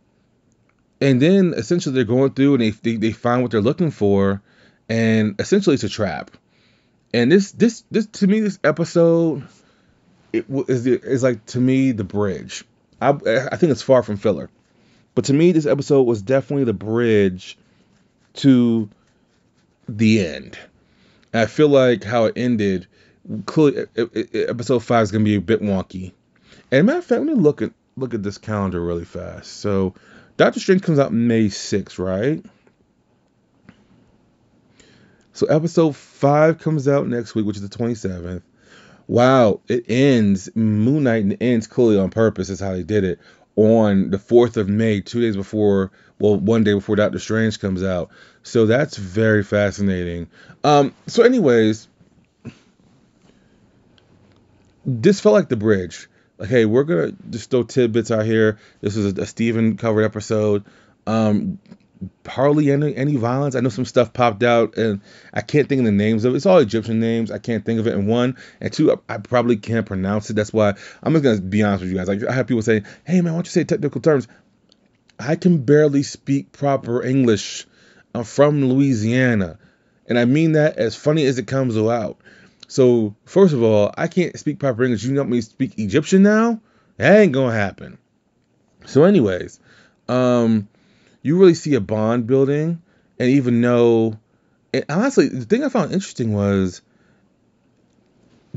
and 1.02 1.20
then 1.20 1.52
essentially 1.54 1.94
they're 1.94 2.04
going 2.04 2.32
through 2.32 2.54
and 2.54 2.62
they, 2.62 2.70
they 2.70 2.96
they 2.96 3.12
find 3.12 3.42
what 3.42 3.50
they're 3.50 3.60
looking 3.60 3.90
for, 3.90 4.40
and 4.88 5.38
essentially 5.38 5.74
it's 5.74 5.84
a 5.84 5.90
trap. 5.90 6.30
And 7.12 7.30
this 7.30 7.52
this 7.52 7.84
this 7.90 8.06
to 8.06 8.26
me 8.26 8.40
this 8.40 8.58
episode, 8.64 9.46
it 10.32 10.46
is 10.48 10.86
is 10.86 11.22
like 11.22 11.44
to 11.46 11.60
me 11.60 11.92
the 11.92 12.04
bridge. 12.04 12.64
I 13.02 13.10
I 13.10 13.56
think 13.56 13.70
it's 13.70 13.82
far 13.82 14.02
from 14.02 14.16
filler. 14.16 14.48
But 15.14 15.24
to 15.26 15.32
me, 15.32 15.52
this 15.52 15.66
episode 15.66 16.02
was 16.02 16.22
definitely 16.22 16.64
the 16.64 16.72
bridge 16.72 17.58
to 18.34 18.88
the 19.88 20.24
end. 20.24 20.58
I 21.34 21.46
feel 21.46 21.68
like 21.68 22.04
how 22.04 22.26
it 22.26 22.34
ended, 22.36 22.86
clearly, 23.46 23.86
episode 24.34 24.80
five 24.80 25.02
is 25.04 25.12
gonna 25.12 25.24
be 25.24 25.36
a 25.36 25.40
bit 25.40 25.62
wonky. 25.62 26.12
And 26.70 26.86
matter 26.86 26.98
of 26.98 27.04
fact, 27.04 27.20
let 27.22 27.28
me 27.28 27.34
look 27.34 27.62
at 27.62 27.72
look 27.96 28.14
at 28.14 28.22
this 28.22 28.38
calendar 28.38 28.80
really 28.80 29.04
fast. 29.04 29.52
So, 29.58 29.94
Doctor 30.36 30.60
Strange 30.60 30.82
comes 30.82 30.98
out 30.98 31.12
May 31.12 31.46
6th, 31.46 31.98
right? 31.98 32.44
So 35.32 35.46
episode 35.46 35.96
five 35.96 36.58
comes 36.58 36.86
out 36.86 37.06
next 37.06 37.34
week, 37.34 37.46
which 37.46 37.56
is 37.56 37.66
the 37.66 37.76
27th. 37.76 38.42
Wow, 39.06 39.60
it 39.68 39.84
ends. 39.88 40.54
Moon 40.54 41.04
Knight 41.04 41.38
ends 41.40 41.66
clearly 41.66 41.98
on 41.98 42.10
purpose. 42.10 42.50
Is 42.50 42.60
how 42.60 42.72
they 42.72 42.82
did 42.82 43.04
it 43.04 43.20
on 43.60 44.10
the 44.10 44.18
4th 44.18 44.56
of 44.56 44.68
May, 44.68 45.00
two 45.00 45.20
days 45.20 45.36
before, 45.36 45.90
well, 46.18 46.36
one 46.36 46.64
day 46.64 46.72
before 46.72 46.96
Doctor 46.96 47.18
Strange 47.18 47.60
comes 47.60 47.82
out. 47.82 48.10
So 48.42 48.66
that's 48.66 48.96
very 48.96 49.42
fascinating. 49.42 50.28
Um, 50.64 50.94
so, 51.06 51.22
anyways, 51.22 51.88
this 54.86 55.20
felt 55.20 55.34
like 55.34 55.48
the 55.48 55.56
bridge. 55.56 56.08
Like, 56.38 56.48
hey, 56.48 56.64
we're 56.64 56.84
gonna 56.84 57.12
just 57.28 57.50
throw 57.50 57.62
tidbits 57.62 58.10
out 58.10 58.24
here. 58.24 58.58
This 58.80 58.96
is 58.96 59.18
a, 59.18 59.22
a 59.22 59.26
Steven 59.26 59.76
covered 59.76 60.04
episode. 60.04 60.64
Um, 61.06 61.58
hardly 62.26 62.70
any 62.70 62.94
any 62.96 63.16
violence. 63.16 63.54
I 63.54 63.60
know 63.60 63.68
some 63.68 63.84
stuff 63.84 64.12
popped 64.12 64.42
out, 64.42 64.76
and 64.76 65.00
I 65.32 65.40
can't 65.40 65.68
think 65.68 65.80
of 65.80 65.84
the 65.84 65.92
names 65.92 66.24
of 66.24 66.32
it. 66.32 66.36
It's 66.36 66.46
all 66.46 66.58
Egyptian 66.58 67.00
names. 67.00 67.30
I 67.30 67.38
can't 67.38 67.64
think 67.64 67.80
of 67.80 67.86
it. 67.86 67.94
And 67.94 68.08
one 68.08 68.36
and 68.60 68.72
two, 68.72 68.92
I, 68.92 68.96
I 69.08 69.18
probably 69.18 69.56
can't 69.56 69.86
pronounce 69.86 70.30
it. 70.30 70.34
That's 70.34 70.52
why 70.52 70.74
I'm 71.02 71.12
just 71.12 71.24
gonna 71.24 71.40
be 71.40 71.62
honest 71.62 71.82
with 71.82 71.90
you 71.90 71.96
guys. 71.98 72.08
Like 72.08 72.24
I 72.24 72.32
have 72.32 72.46
people 72.46 72.62
say, 72.62 72.82
"Hey 73.04 73.20
man, 73.20 73.32
why 73.32 73.38
don't 73.38 73.46
you 73.46 73.50
say 73.50 73.64
technical 73.64 74.00
terms?" 74.00 74.28
I 75.18 75.36
can 75.36 75.58
barely 75.58 76.02
speak 76.02 76.52
proper 76.52 77.02
English. 77.02 77.66
I'm 78.14 78.24
from 78.24 78.64
Louisiana, 78.64 79.58
and 80.06 80.18
I 80.18 80.24
mean 80.24 80.52
that 80.52 80.78
as 80.78 80.96
funny 80.96 81.24
as 81.26 81.38
it 81.38 81.46
comes 81.46 81.76
out. 81.76 82.18
So 82.68 83.14
first 83.24 83.52
of 83.52 83.62
all, 83.62 83.92
I 83.96 84.06
can't 84.06 84.38
speak 84.38 84.58
proper 84.58 84.84
English. 84.84 85.02
You 85.04 85.14
want 85.16 85.28
me 85.28 85.40
to 85.40 85.46
speak 85.46 85.78
Egyptian 85.78 86.22
now? 86.22 86.60
That 86.96 87.18
ain't 87.20 87.32
gonna 87.32 87.52
happen. 87.52 87.98
So, 88.86 89.04
anyways, 89.04 89.60
um, 90.08 90.68
you 91.22 91.38
really 91.38 91.54
see 91.54 91.74
a 91.74 91.80
bond 91.80 92.26
building, 92.26 92.82
and 93.18 93.30
even 93.30 93.60
though, 93.60 94.18
and 94.72 94.84
honestly, 94.88 95.28
the 95.28 95.44
thing 95.44 95.64
I 95.64 95.68
found 95.68 95.92
interesting 95.92 96.32
was 96.32 96.82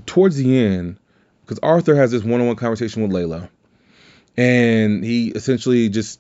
towards 0.06 0.38
the 0.38 0.58
end, 0.58 0.98
because 1.42 1.60
Arthur 1.60 1.96
has 1.96 2.12
this 2.12 2.24
one-on-one 2.24 2.56
conversation 2.56 3.04
with 3.04 3.12
Layla, 3.12 3.50
and 4.38 5.04
he 5.04 5.30
essentially 5.30 5.90
just 5.90 6.20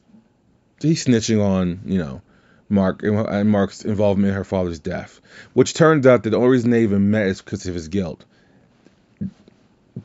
he's 0.82 1.06
snitching 1.06 1.44
on 1.44 1.82
you 1.86 1.98
know 1.98 2.22
Mark 2.70 3.02
and 3.04 3.50
Mark's 3.50 3.86
involvement 3.86 4.30
in 4.30 4.36
her 4.36 4.44
father's 4.44 4.80
death, 4.80 5.22
which 5.54 5.74
turns 5.74 6.06
out 6.06 6.24
that 6.24 6.32
the 6.32 6.38
only 6.38 6.50
reason 6.50 6.72
they 6.72 6.84
even 6.84 7.12
met 7.12 7.28
is 7.28 7.42
because 7.42 7.66
of 7.68 7.76
his 7.76 7.88
guilt. 7.88 8.26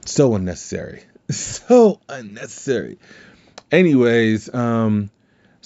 So 0.05 0.35
unnecessary, 0.35 1.03
so 1.31 2.01
unnecessary. 2.09 2.99
Anyways, 3.73 4.53
um, 4.55 5.11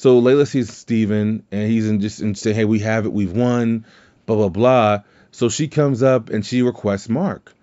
so 0.03 0.21
Layla 0.21 0.49
sees 0.49 0.69
Steven 0.73 1.45
and 1.53 1.71
he's 1.71 1.89
in 1.89 2.01
just 2.01 2.23
and 2.23 2.37
say, 2.37 2.53
hey, 2.53 2.65
we 2.65 2.81
have 2.81 3.07
it, 3.07 3.13
we've 3.13 3.31
won, 3.31 3.87
blah 4.27 4.35
blah 4.35 4.49
blah. 4.49 5.03
So 5.31 5.49
she 5.49 5.69
comes 5.69 6.03
up 6.03 6.29
and 6.29 6.45
she 6.45 6.63
requests 6.63 7.09
Mark, 7.09 7.55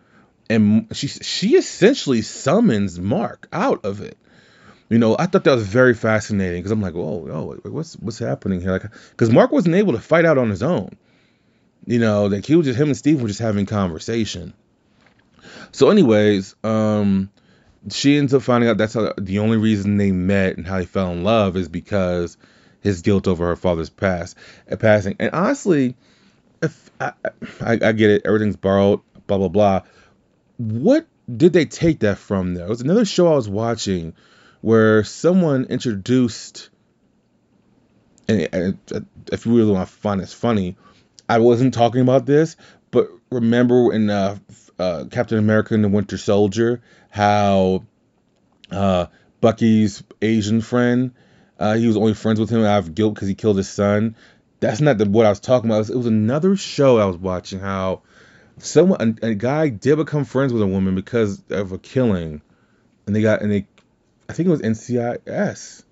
and 0.50 0.88
she 0.94 1.10
she 1.10 1.58
essentially 1.58 2.22
summons 2.22 2.98
Mark 2.98 3.50
out 3.52 3.84
of 3.84 4.00
it. 4.00 4.18
You 4.88 5.00
know, 5.00 5.18
I 5.20 5.26
thought 5.26 5.44
that 5.44 5.54
was 5.54 5.68
very 5.68 5.94
fascinating 5.94 6.62
because 6.62 6.72
I'm 6.72 6.82
like, 6.82 6.94
whoa, 6.94 7.28
oh, 7.30 7.70
what's 7.70 7.96
what's 7.96 8.20
happening 8.20 8.62
here? 8.62 8.72
Like, 8.72 8.86
because 9.10 9.30
Mark 9.30 9.52
wasn't 9.52 9.76
able 9.76 9.92
to 9.92 10.00
fight 10.00 10.24
out 10.24 10.38
on 10.38 10.50
his 10.50 10.64
own. 10.64 10.92
You 11.86 12.00
know, 12.00 12.28
like 12.28 12.46
he 12.46 12.56
was 12.56 12.68
just 12.68 12.80
him 12.80 12.88
and 12.88 12.98
Steve 12.98 13.22
were 13.22 13.28
just 13.28 13.42
having 13.42 13.66
conversation. 13.66 14.54
So, 15.74 15.90
anyways, 15.90 16.56
um, 16.64 17.32
she 17.90 18.18
ends 18.18 18.34
up 18.34 18.42
finding 18.42 18.70
out 18.70 18.78
that's 18.78 18.94
how, 18.94 19.14
the 19.18 19.40
only 19.40 19.58
reason 19.58 19.98
they 19.98 20.12
met 20.12 20.58
and 20.58 20.68
how 20.68 20.78
they 20.78 20.86
fell 20.86 21.12
in 21.12 21.24
love 21.24 21.56
is 21.56 21.70
because 21.70 22.38
his 22.82 23.02
guilt 23.02 23.28
over 23.28 23.48
her 23.48 23.56
father's 23.56 23.90
past 23.90 24.38
uh, 24.72 24.76
passing. 24.76 25.16
And 25.20 25.32
honestly, 25.32 25.96
if 26.62 26.92
I, 27.00 27.14
I, 27.62 27.72
I 27.82 27.92
get 27.94 28.10
it, 28.10 28.24
everything's 28.26 28.58
borrowed, 28.58 29.02
blah 29.28 29.38
blah 29.38 29.48
blah. 29.48 29.82
What 30.58 31.08
did 31.34 31.54
they 31.54 31.66
take 31.66 32.00
that 32.00 32.18
from? 32.18 32.54
There 32.54 32.68
was 32.68 32.82
another 32.82 33.06
show 33.06 33.32
I 33.32 33.36
was 33.36 33.50
watching 33.50 34.14
where 34.62 35.04
someone 35.04 35.66
introduced, 35.66 36.70
and, 38.28 38.78
if 39.32 39.46
you 39.46 39.56
really 39.56 39.72
want 39.72 39.88
to 39.88 39.96
find 39.96 40.20
this 40.20 40.34
funny, 40.34 40.76
I 41.30 41.40
wasn't 41.40 41.74
talking 41.74 42.02
about 42.02 42.26
this, 42.26 42.58
but 42.92 43.08
remember 43.32 43.94
in 43.94 44.10
uh, 44.10 44.38
uh, 44.80 45.06
Captain 45.12 45.38
America 45.38 45.74
and 45.74 45.84
the 45.84 45.90
Winter 45.90 46.18
Soldier 46.18 46.82
how 47.10 47.84
uh, 48.72 49.08
Bucky's 49.42 50.04
Asian 50.22 50.62
friend, 50.62 51.12
uh, 51.60 51.76
he 51.76 51.88
was 51.88 51.98
only 51.98 52.14
friends 52.14 52.40
with 52.40 52.50
him 52.50 52.64
out 52.64 52.80
of 52.80 52.96
guilt 52.96 53.16
because 53.16 53.28
he 53.28 53.36
killed 53.36 53.58
his 53.58 53.70
son. 53.70 54.16
That's 54.60 54.82
not 54.82 54.98
the, 54.98 55.10
what 55.10 55.26
I 55.26 55.30
was 55.30 55.40
talking 55.40 55.70
about. 55.70 55.78
It 55.78 55.80
was, 55.80 55.90
it 55.90 55.98
was 55.98 56.06
another 56.06 56.56
show 56.56 56.98
I 56.98 57.06
was 57.06 57.18
watching 57.18 57.60
how 57.60 58.02
someone 58.58 59.18
a, 59.22 59.28
a, 59.28 59.36
guy 59.36 59.70
did 59.70 59.98
become 59.98 60.26
friends 60.26 60.54
with 60.54 60.62
a 60.62 60.68
woman 60.68 60.96
because 60.96 61.42
of 61.50 61.72
a 61.72 61.78
killing, 61.78 62.42
and 63.06 63.16
they 63.16 63.22
got 63.22 63.42
and 63.42 63.52
they 63.52 63.66
I 64.28 64.34
think 64.34 64.48
it 64.48 64.52
was 64.52 64.62
NCIS. 64.62 65.84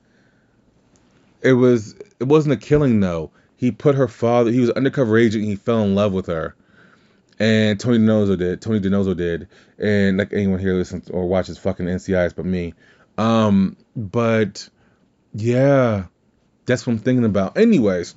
It 1.42 1.54
was 1.54 1.96
it 2.20 2.26
wasn't 2.26 2.54
a 2.54 2.58
killing 2.58 3.00
though. 3.00 3.32
He 3.56 3.72
put 3.72 3.96
her 3.96 4.08
father. 4.08 4.52
He 4.52 4.60
was 4.60 4.70
undercover 4.72 5.18
agent. 5.18 5.46
he 5.46 5.56
fell 5.56 5.82
in 5.84 5.96
love 5.96 6.14
with 6.14 6.28
her, 6.28 6.56
and 7.40 7.80
Tony 7.80 8.00
DiNozzo 8.00 8.38
did. 8.38 8.62
Tony 8.62 8.80
DiNozzo 8.80 9.16
did, 9.16 9.48
and 9.78 10.18
like 10.18 10.34
anyone 10.34 10.60
here 10.60 10.74
listens 10.74 11.10
or 11.10 11.28
watches 11.28 11.58
fucking 11.58 11.86
NCIS 11.86 12.36
but 12.36 12.46
me. 12.46 12.74
Um, 13.18 13.78
but 13.96 14.70
yeah, 15.34 16.06
that's 16.66 16.86
what 16.86 16.94
I'm 16.94 17.00
thinking 17.00 17.26
about. 17.26 17.58
Anyways, 17.58 18.16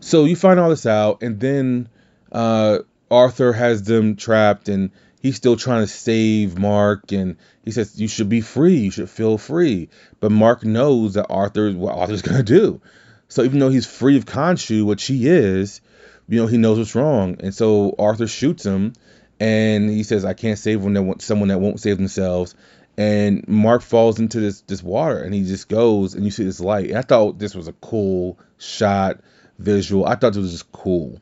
so 0.00 0.24
you 0.24 0.36
find 0.36 0.58
all 0.58 0.70
this 0.70 0.86
out, 0.86 1.22
and 1.22 1.38
then 1.38 1.88
uh, 2.32 2.78
Arthur 3.10 3.52
has 3.52 3.82
them 3.82 4.16
trapped, 4.16 4.68
and 4.68 4.90
he's 5.20 5.36
still 5.36 5.56
trying 5.56 5.82
to 5.82 5.92
save 5.92 6.58
Mark, 6.58 7.12
and 7.12 7.36
he 7.64 7.70
says 7.70 8.00
you 8.00 8.08
should 8.08 8.28
be 8.28 8.40
free, 8.40 8.76
you 8.76 8.90
should 8.90 9.10
feel 9.10 9.38
free. 9.38 9.90
But 10.20 10.32
Mark 10.32 10.64
knows 10.64 11.14
that 11.14 11.26
Arthur 11.28 11.70
what 11.72 11.96
Arthur's 11.96 12.22
gonna 12.22 12.42
do. 12.42 12.80
So 13.28 13.44
even 13.44 13.60
though 13.60 13.68
he's 13.68 13.86
free 13.86 14.16
of 14.16 14.24
Khonshu, 14.24 14.84
which 14.84 15.04
he 15.04 15.28
is, 15.28 15.80
you 16.30 16.40
know 16.40 16.46
he 16.46 16.56
knows 16.58 16.78
what's 16.78 16.94
wrong, 16.94 17.36
and 17.40 17.54
so 17.54 17.94
Arthur 17.98 18.26
shoots 18.26 18.64
him, 18.64 18.92
and 19.38 19.90
he 19.90 20.02
says 20.02 20.24
I 20.24 20.34
can't 20.34 20.58
save 20.58 20.82
someone 21.20 21.48
that 21.48 21.58
won't 21.58 21.80
save 21.80 21.96
themselves. 21.96 22.54
And 22.96 23.46
Mark 23.48 23.82
falls 23.82 24.18
into 24.18 24.40
this 24.40 24.60
this 24.62 24.82
water, 24.82 25.22
and 25.22 25.34
he 25.34 25.44
just 25.44 25.68
goes, 25.68 26.14
and 26.14 26.24
you 26.24 26.30
see 26.30 26.44
this 26.44 26.60
light. 26.60 26.88
And 26.88 26.98
I 26.98 27.02
thought 27.02 27.38
this 27.38 27.54
was 27.54 27.68
a 27.68 27.72
cool 27.72 28.38
shot, 28.58 29.20
visual. 29.58 30.06
I 30.06 30.16
thought 30.16 30.36
it 30.36 30.40
was 30.40 30.52
just 30.52 30.70
cool. 30.72 31.20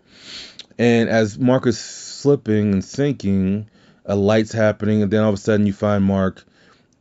And 0.78 1.08
as 1.08 1.38
Mark 1.38 1.66
is 1.66 1.78
slipping 1.78 2.72
and 2.72 2.84
sinking, 2.84 3.68
a 4.04 4.14
light's 4.14 4.52
happening, 4.52 5.02
and 5.02 5.10
then 5.10 5.22
all 5.22 5.30
of 5.30 5.34
a 5.34 5.38
sudden 5.38 5.66
you 5.66 5.72
find 5.72 6.04
Mark 6.04 6.44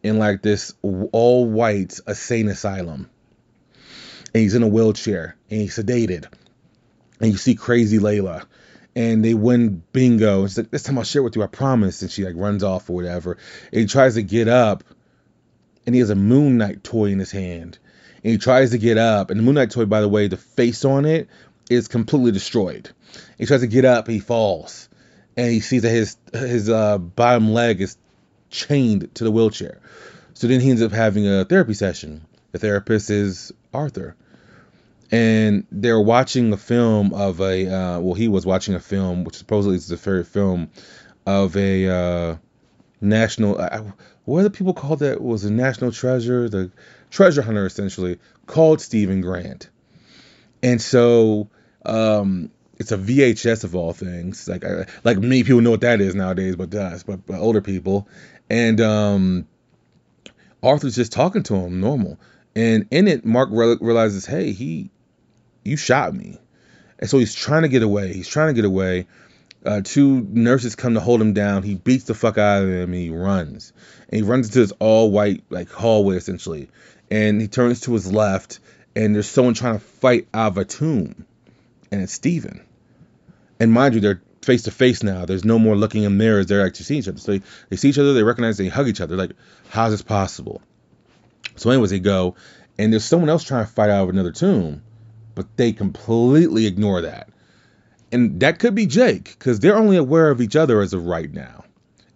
in 0.04 0.20
like 0.20 0.42
this 0.42 0.74
all 0.84 1.48
white 1.48 2.00
insane 2.08 2.48
asylum. 2.48 3.10
And 4.34 4.44
he's 4.44 4.56
in 4.56 4.64
a 4.64 4.68
wheelchair 4.68 5.36
and 5.50 5.62
he's 5.62 5.78
sedated. 5.78 6.26
And 7.20 7.32
you 7.32 7.38
see 7.38 7.56
crazy 7.56 8.00
Layla. 8.00 8.46
And 8.96 9.24
they 9.24 9.34
win 9.34 9.84
bingo. 9.92 10.48
She's 10.48 10.58
like, 10.58 10.72
This 10.72 10.84
time 10.84 10.98
I'll 10.98 11.04
share 11.04 11.24
with 11.24 11.36
you, 11.36 11.44
I 11.44 11.48
promise. 11.48 12.02
And 12.02 12.12
she 12.12 12.26
like 12.26 12.36
runs 12.36 12.64
off 12.64 12.90
or 12.90 12.94
whatever. 12.94 13.38
And 13.72 13.82
he 13.82 13.88
tries 13.88 14.16
to 14.16 14.24
get 14.24 14.48
up 14.48 14.84
and 15.86 15.96
he 15.96 16.00
has 16.00 16.10
a 16.10 16.16
Moon 16.16 16.58
Knight 16.58 16.84
toy 16.84 17.06
in 17.06 17.20
his 17.20 17.32
hand. 17.32 17.78
And 18.24 18.32
he 18.32 18.38
tries 18.38 18.72
to 18.72 18.78
get 18.78 18.98
up. 18.98 19.30
And 19.30 19.40
the 19.40 19.44
Moon 19.44 19.56
Knight 19.56 19.72
toy, 19.72 19.86
by 19.86 20.02
the 20.02 20.10
way, 20.10 20.28
the 20.28 20.38
face 20.38 20.84
on 20.84 21.06
it 21.06 21.30
is 21.70 21.88
completely 21.88 22.32
destroyed. 22.32 22.90
He 23.38 23.46
tries 23.46 23.62
to 23.62 23.68
get 23.68 23.86
up, 23.86 24.08
he 24.08 24.20
falls 24.20 24.90
and 25.38 25.52
he 25.52 25.60
sees 25.62 25.84
that 25.84 25.92
his 25.92 26.18
his 26.34 26.70
uh, 26.70 26.98
bottom 26.98 27.54
leg 27.54 27.80
is 27.80 27.96
chained 28.50 29.14
to 29.16 29.24
the 29.24 29.32
wheelchair. 29.32 29.80
So 30.34 30.48
then 30.48 30.60
he 30.60 30.72
ends 30.72 30.82
up 30.82 30.92
having 30.92 31.28
a 31.28 31.46
therapy 31.46 31.74
session. 31.74 32.26
The 32.52 32.60
therapist 32.60 33.10
is 33.10 33.54
Arthur, 33.74 34.16
and 35.12 35.66
they're 35.72 36.02
watching 36.02 36.52
a 36.52 36.58
film 36.58 37.14
of 37.14 37.40
a 37.40 37.68
uh, 37.68 38.00
well, 38.00 38.14
he 38.14 38.28
was 38.28 38.46
watching 38.46 38.76
a 38.76 38.80
film 38.80 39.24
which 39.24 39.36
supposedly 39.36 39.78
is 39.78 39.88
the 39.88 39.98
favorite 39.98 40.28
film 40.28 40.70
of 41.26 41.56
a 41.56 41.88
uh, 41.88 42.36
national. 43.02 43.60
Uh, 43.60 43.84
what 44.26 44.42
do 44.44 44.50
people 44.50 44.74
call 44.74 44.98
that? 44.98 45.22
Was 45.22 45.46
a 45.46 45.52
national 45.52 45.92
treasure, 45.92 46.50
the 46.50 46.72
treasure 47.10 47.42
hunter 47.42 47.66
essentially 47.66 48.20
called 48.46 48.82
Steven 48.82 49.22
Grant, 49.22 49.70
and 50.62 50.82
so 50.82 51.50
um, 51.86 52.52
it's 52.78 52.92
a 52.92 52.98
VHS 52.98 53.64
of 53.64 53.76
all 53.76 53.94
things. 53.94 54.48
Like 54.48 54.66
I, 54.66 54.86
like 55.04 55.18
many 55.18 55.44
people 55.44 55.62
know 55.62 55.72
what 55.72 55.82
that 55.82 56.02
is 56.02 56.16
nowadays, 56.16 56.56
but 56.56 56.70
but, 56.70 57.26
but 57.26 57.40
older 57.40 57.62
people. 57.62 58.08
And 58.50 58.80
um, 58.80 59.48
Arthur's 60.64 60.96
just 60.96 61.12
talking 61.12 61.44
to 61.44 61.56
him 61.56 61.82
normal, 61.82 62.18
and 62.56 62.88
in 62.92 63.08
it, 63.08 63.26
Mark 63.26 63.50
re- 63.52 63.78
realizes, 63.80 64.26
hey, 64.26 64.52
he, 64.52 64.90
you 65.68 65.78
shot 65.78 66.14
me, 66.14 66.40
and 67.00 67.10
so 67.10 67.20
he's 67.20 67.36
trying 67.36 67.64
to 67.64 67.68
get 67.68 67.84
away. 67.84 68.14
He's 68.14 68.28
trying 68.28 68.48
to 68.48 68.54
get 68.54 68.66
away. 68.66 69.08
Uh, 69.66 69.82
two 69.84 70.22
nurses 70.22 70.76
come 70.76 70.94
to 70.94 71.00
hold 71.00 71.22
him 71.22 71.34
down. 71.34 71.64
He 71.64 71.76
beats 71.76 72.06
the 72.06 72.14
fuck 72.14 72.38
out 72.38 72.64
of 72.64 72.70
them 72.70 72.94
and 72.94 73.02
he 73.02 73.10
runs. 73.10 73.74
And 74.08 74.22
he 74.22 74.22
runs 74.22 74.48
into 74.48 74.60
this 74.60 74.72
all 74.80 75.12
white 75.12 75.44
like 75.50 75.70
hallway 75.70 76.16
essentially. 76.16 76.70
And 77.12 77.42
he 77.42 77.48
turns 77.48 77.82
to 77.82 77.94
his 77.94 78.12
left 78.12 78.60
and 78.96 79.14
there's 79.14 79.28
someone 79.28 79.56
trying 79.56 79.74
to 79.74 79.84
fight 79.84 80.28
out 80.34 80.54
of 80.54 80.58
a 80.58 80.66
tomb. 80.66 81.26
And 81.92 82.02
it's 82.02 82.14
Steven. 82.14 82.66
And 83.60 83.72
mind 83.72 83.96
you, 83.96 84.00
they're 84.00 84.22
face 84.42 84.64
to 84.64 84.72
face 84.72 85.04
now. 85.04 85.26
There's 85.26 85.46
no 85.46 85.60
more 85.60 85.76
looking 85.76 86.04
in 86.04 86.18
mirrors. 86.18 86.48
They're 86.48 86.66
actually 86.66 86.86
seeing 86.86 87.00
each 87.02 87.08
other. 87.08 87.20
So 87.20 87.34
they, 87.34 87.42
they 87.70 87.76
see 87.76 87.90
each 87.90 88.00
other, 88.00 88.14
they 88.14 88.24
recognize, 88.24 88.58
they 88.58 88.70
hug 88.70 88.88
each 88.88 89.02
other. 89.02 89.16
Like, 89.18 89.32
how's 89.70 89.92
this 89.92 90.02
possible? 90.02 90.62
So, 91.58 91.70
anyways, 91.70 91.90
they 91.90 92.00
go, 92.00 92.36
and 92.78 92.94
there's 92.94 93.04
someone 93.04 93.30
else 93.30 93.44
trying 93.44 93.66
to 93.66 93.72
fight 93.72 93.90
out 93.90 94.04
of 94.04 94.10
another 94.10 94.32
tomb, 94.32 94.82
but 95.38 95.56
they 95.56 95.72
completely 95.72 96.66
ignore 96.66 97.02
that. 97.02 97.30
And 98.12 98.40
that 98.40 98.58
could 98.58 98.74
be 98.74 98.88
Jake, 98.88 99.26
because 99.38 99.60
they're 99.60 99.78
only 99.78 99.96
aware 99.96 100.32
of 100.32 100.42
each 100.42 100.56
other 100.56 100.82
as 100.82 100.94
of 100.94 101.06
right 101.06 101.32
now. 101.32 101.64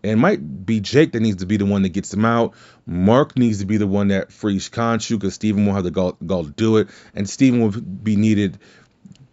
And 0.01 0.13
it 0.13 0.15
might 0.15 0.65
be 0.65 0.79
Jake 0.79 1.11
that 1.11 1.19
needs 1.19 1.37
to 1.37 1.45
be 1.45 1.57
the 1.57 1.67
one 1.67 1.83
that 1.83 1.89
gets 1.89 2.09
them 2.09 2.25
out. 2.25 2.55
Mark 2.87 3.37
needs 3.37 3.59
to 3.59 3.67
be 3.67 3.77
the 3.77 3.85
one 3.85 4.07
that 4.07 4.31
frees 4.31 4.71
Khonshu, 4.71 5.19
because 5.19 5.35
Steven 5.35 5.67
won't 5.67 5.75
have 5.75 5.83
the 5.83 5.91
gall, 5.91 6.43
to 6.45 6.49
do 6.49 6.77
it. 6.77 6.87
And 7.13 7.29
Steven 7.29 7.61
will 7.61 7.79
be 7.79 8.15
needed 8.15 8.57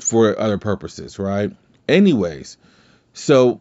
for 0.00 0.38
other 0.38 0.58
purposes, 0.58 1.18
right? 1.18 1.50
Anyways, 1.88 2.58
so 3.14 3.58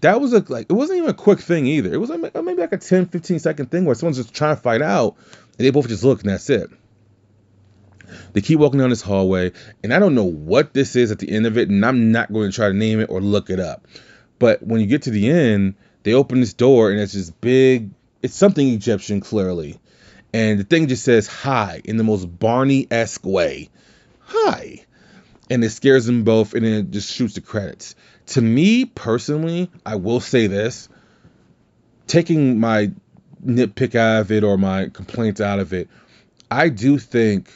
that 0.00 0.20
was 0.20 0.32
a 0.32 0.44
like 0.48 0.66
it 0.68 0.72
wasn't 0.72 0.98
even 0.98 1.10
a 1.10 1.14
quick 1.14 1.38
thing 1.38 1.66
either. 1.66 1.94
It 1.94 1.98
was 1.98 2.10
maybe 2.10 2.60
like 2.60 2.72
a 2.72 2.78
10, 2.78 3.06
15 3.06 3.38
second 3.38 3.70
thing 3.70 3.84
where 3.84 3.94
someone's 3.94 4.16
just 4.16 4.34
trying 4.34 4.56
to 4.56 4.60
fight 4.60 4.82
out 4.82 5.14
and 5.56 5.64
they 5.64 5.70
both 5.70 5.86
just 5.86 6.02
look 6.02 6.22
and 6.22 6.30
that's 6.30 6.50
it. 6.50 6.68
They 8.32 8.40
keep 8.40 8.58
walking 8.58 8.80
down 8.80 8.90
this 8.90 9.02
hallway, 9.02 9.52
and 9.82 9.92
I 9.92 9.98
don't 9.98 10.14
know 10.14 10.24
what 10.24 10.74
this 10.74 10.96
is 10.96 11.10
at 11.10 11.18
the 11.18 11.30
end 11.30 11.46
of 11.46 11.58
it, 11.58 11.68
and 11.68 11.84
I'm 11.84 12.12
not 12.12 12.32
going 12.32 12.50
to 12.50 12.54
try 12.54 12.68
to 12.68 12.74
name 12.74 13.00
it 13.00 13.10
or 13.10 13.20
look 13.20 13.50
it 13.50 13.60
up. 13.60 13.86
But 14.38 14.62
when 14.62 14.80
you 14.80 14.86
get 14.86 15.02
to 15.02 15.10
the 15.10 15.30
end, 15.30 15.74
they 16.02 16.14
open 16.14 16.40
this 16.40 16.54
door 16.54 16.90
and 16.90 17.00
it's 17.00 17.12
this 17.12 17.30
big. 17.30 17.90
It's 18.22 18.34
something 18.34 18.68
Egyptian 18.68 19.20
clearly, 19.20 19.78
and 20.32 20.58
the 20.58 20.64
thing 20.64 20.88
just 20.88 21.04
says 21.04 21.26
hi 21.26 21.80
in 21.84 21.96
the 21.96 22.04
most 22.04 22.24
Barney 22.24 22.86
esque 22.90 23.24
way. 23.24 23.68
Hi. 24.20 24.84
And 25.50 25.62
it 25.62 25.70
scares 25.70 26.06
them 26.06 26.24
both 26.24 26.54
and 26.54 26.64
then 26.64 26.72
it 26.72 26.90
just 26.90 27.12
shoots 27.12 27.34
the 27.34 27.40
credits. 27.40 27.94
To 28.28 28.40
me 28.40 28.86
personally, 28.86 29.70
I 29.84 29.96
will 29.96 30.20
say 30.20 30.46
this 30.46 30.88
taking 32.06 32.60
my 32.60 32.92
nitpick 33.44 33.94
out 33.94 34.20
of 34.20 34.32
it 34.32 34.44
or 34.44 34.56
my 34.56 34.88
complaints 34.88 35.40
out 35.40 35.58
of 35.58 35.72
it, 35.72 35.88
I 36.50 36.68
do 36.68 36.98
think, 36.98 37.50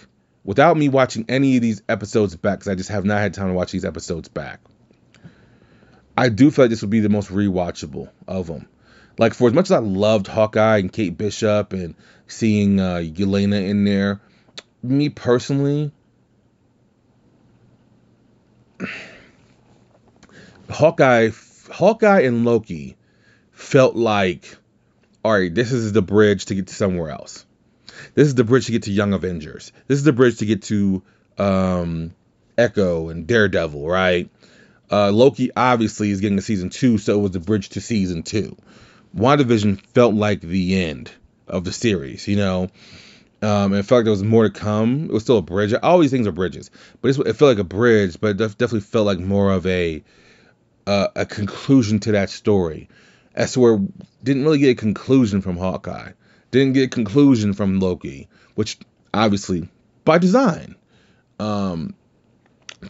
without 0.47 0.76
me 0.76 0.88
watching 0.88 1.26
any 1.29 1.57
of 1.57 1.62
these 1.62 1.83
episodes 1.88 2.37
back, 2.37 2.61
because 2.61 2.69
I 2.69 2.76
just 2.76 2.88
have 2.88 3.05
not 3.05 3.19
had 3.19 3.35
time 3.35 3.49
to 3.49 3.53
watch 3.53 3.73
these 3.73 3.85
episodes 3.85 4.29
back, 4.29 4.61
I 6.17 6.31
do 6.31 6.50
feel 6.50 6.65
like 6.65 6.71
this 6.71 6.81
would 6.81 6.91
be 6.91 7.00
the 7.00 7.11
most 7.11 7.31
rewatchable 7.31 8.09
of 8.26 8.47
them. 8.47 8.69
Like, 9.19 9.35
for 9.35 9.49
as 9.49 9.55
much 9.55 9.67
as 9.67 9.73
I 9.73 9.79
loved 9.79 10.29
Hawkeye 10.29 10.79
and 10.79 10.93
Kate 10.93 11.19
Bishop 11.19 11.73
and 11.73 11.95
seeing 12.29 12.81
uh, 12.81 12.97
Yelena 12.97 13.69
in 13.69 13.85
there, 13.85 14.21
me 14.83 15.09
personally, 15.09 15.91
Hawkeye, 20.71 21.31
Hawkeye 21.73 22.21
and 22.21 22.45
Loki 22.45 22.97
felt 23.50 23.97
like, 23.97 24.57
all 25.25 25.33
right, 25.33 25.53
this 25.53 25.73
is 25.73 25.93
the 25.93 26.03
bridge 26.03 26.47
to 26.47 26.55
get 26.55 26.69
to 26.69 26.75
somewhere 26.75 27.11
else. 27.11 27.47
This 28.15 28.29
is 28.29 28.35
the 28.35 28.45
bridge 28.45 28.67
to 28.67 28.73
get 28.73 28.85
to 28.85 28.93
Young 28.93 29.12
Avengers. 29.12 29.73
This 29.87 29.99
is 29.99 30.05
the 30.05 30.12
bridge 30.12 30.38
to 30.38 30.47
get 30.47 30.62
to 30.65 31.03
um, 31.38 32.15
Echo 32.57 33.09
and 33.09 33.26
Daredevil, 33.26 33.87
right? 33.87 34.31
Uh, 34.91 35.11
Loki 35.11 35.50
obviously 35.57 36.11
is 36.11 36.21
getting 36.21 36.38
a 36.38 36.43
season 36.43 36.71
two, 36.71 36.99
so 36.99 37.19
it 37.19 37.23
was 37.23 37.33
the 37.33 37.41
bridge 37.41 37.71
to 37.71 37.81
season 37.81 38.23
two. 38.23 38.57
WandaVision 39.17 39.81
felt 39.95 40.15
like 40.15 40.41
the 40.41 40.83
end 40.83 41.11
of 41.49 41.65
the 41.65 41.73
series, 41.73 42.29
you 42.29 42.37
know. 42.37 42.69
Um, 43.43 43.75
it 43.75 43.85
felt 43.85 43.99
like 43.99 44.05
there 44.05 44.11
was 44.12 44.23
more 44.23 44.45
to 44.45 44.50
come. 44.50 45.05
It 45.05 45.12
was 45.12 45.23
still 45.23 45.38
a 45.38 45.43
bridge. 45.43 45.75
All 45.75 45.99
these 45.99 46.11
things 46.11 46.26
are 46.26 46.33
bridges, 46.33 46.71
but 47.00 47.09
it 47.09 47.33
felt 47.35 47.50
like 47.50 47.59
a 47.59 47.65
bridge, 47.65 48.19
but 48.21 48.29
it 48.29 48.38
definitely 48.38 48.81
felt 48.81 49.07
like 49.07 49.19
more 49.19 49.53
of 49.53 49.67
a 49.67 50.03
uh, 50.87 51.09
a 51.15 51.26
conclusion 51.26 51.99
to 52.00 52.12
that 52.12 52.31
story. 52.31 52.88
As 53.35 53.53
to 53.53 53.61
where 53.61 53.79
didn't 54.23 54.45
really 54.45 54.59
get 54.59 54.71
a 54.71 54.75
conclusion 54.75 55.43
from 55.43 55.59
Hawkeye, 55.59 56.12
didn't 56.59 56.75
get 56.75 56.91
conclusion 56.91 57.53
from 57.53 57.81
Loki, 57.81 58.29
which 58.55 58.79
obviously 59.13 59.69
by 60.05 60.19
design. 60.19 60.77
Um, 61.39 61.95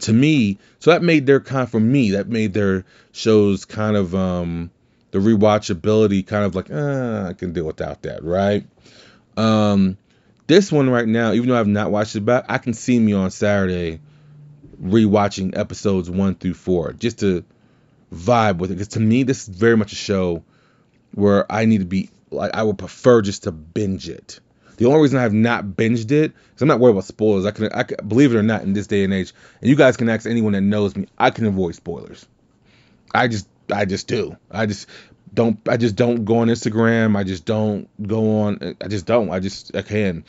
to 0.01 0.13
me, 0.13 0.59
so 0.79 0.91
that 0.91 1.03
made 1.03 1.27
their 1.27 1.41
kind 1.41 1.69
for 1.69 1.81
me 1.81 2.13
that 2.13 2.29
made 2.29 2.53
their 2.53 2.85
shows 3.13 3.65
kind 3.65 3.97
of 3.97 4.15
um 4.15 4.71
the 5.11 5.19
rewatchability 5.19 6.27
kind 6.27 6.45
of 6.45 6.55
like 6.55 6.71
uh, 6.71 7.27
I 7.29 7.33
can 7.33 7.53
deal 7.53 7.65
without 7.65 8.03
that, 8.03 8.23
right? 8.23 8.67
Um, 9.37 9.97
this 10.47 10.71
one 10.71 10.91
right 10.91 11.09
now, 11.09 11.33
even 11.33 11.49
though 11.49 11.59
I've 11.59 11.67
not 11.67 11.91
watched 11.91 12.17
it 12.17 12.25
back, 12.25 12.45
I 12.49 12.59
can 12.59 12.75
see 12.75 12.99
me 12.99 13.13
on 13.13 13.31
Saturday 13.31 14.01
rewatching 14.81 15.57
episodes 15.57 16.11
one 16.11 16.35
through 16.35 16.55
four 16.55 16.93
just 16.93 17.21
to 17.21 17.45
vibe 18.13 18.59
with 18.59 18.71
it. 18.71 18.75
Because 18.75 18.89
to 18.89 19.01
me, 19.01 19.23
this 19.23 19.49
is 19.49 19.57
very 19.57 19.77
much 19.77 19.93
a 19.93 19.97
show 19.97 20.45
where 21.13 21.51
I 21.51 21.65
need 21.65 21.79
to 21.79 21.87
be 21.87 22.11
like 22.31 22.55
I 22.55 22.63
would 22.63 22.79
prefer 22.79 23.23
just 23.23 23.45
to 23.45 23.53
binge 23.53 24.09
it. 24.09 24.41
The 24.77 24.87
only 24.87 25.01
reason 25.01 25.19
I 25.19 25.23
have 25.23 25.33
not 25.33 25.65
binged 25.65 26.11
it 26.11 26.33
is 26.55 26.63
I'm 26.63 26.69
not 26.69 26.81
worried 26.81 26.93
about 26.93 27.05
spoilers. 27.05 27.47
I 27.47 27.51
can, 27.51 27.73
I 27.73 27.83
can 27.83 28.07
believe 28.07 28.35
it 28.35 28.39
or 28.39 28.43
not 28.43 28.63
in 28.63 28.75
this 28.75 28.87
day 28.87 29.05
and 29.05 29.15
age, 29.15 29.33
and 29.61 29.71
you 29.71 29.77
guys 29.77 29.97
can 29.97 30.09
ask 30.09 30.27
anyone 30.27 30.53
that 30.53 30.61
knows 30.61 30.95
me. 30.95 31.09
I 31.17 31.31
can 31.31 31.47
avoid 31.47 31.75
spoilers. 31.75 32.27
I 33.15 33.29
just 33.29 33.49
I 33.73 33.85
just 33.85 34.09
do. 34.09 34.37
I 34.51 34.67
just 34.67 34.89
don't 35.33 35.59
I 35.69 35.77
just 35.77 35.97
don't 35.97 36.25
go 36.25 36.39
on 36.39 36.49
Instagram. 36.49 37.17
I 37.17 37.25
just 37.25 37.45
don't 37.45 37.89
go 38.07 38.43
on 38.43 38.77
I 38.81 38.89
just 38.89 39.07
don't. 39.07 39.31
I 39.31 39.41
just 39.41 39.75
I 39.75 39.83
can. 39.83 40.25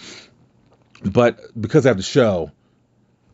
But 1.04 1.40
because 1.60 1.86
I 1.86 1.90
have 1.90 1.98
the 1.98 2.04
show, 2.04 2.52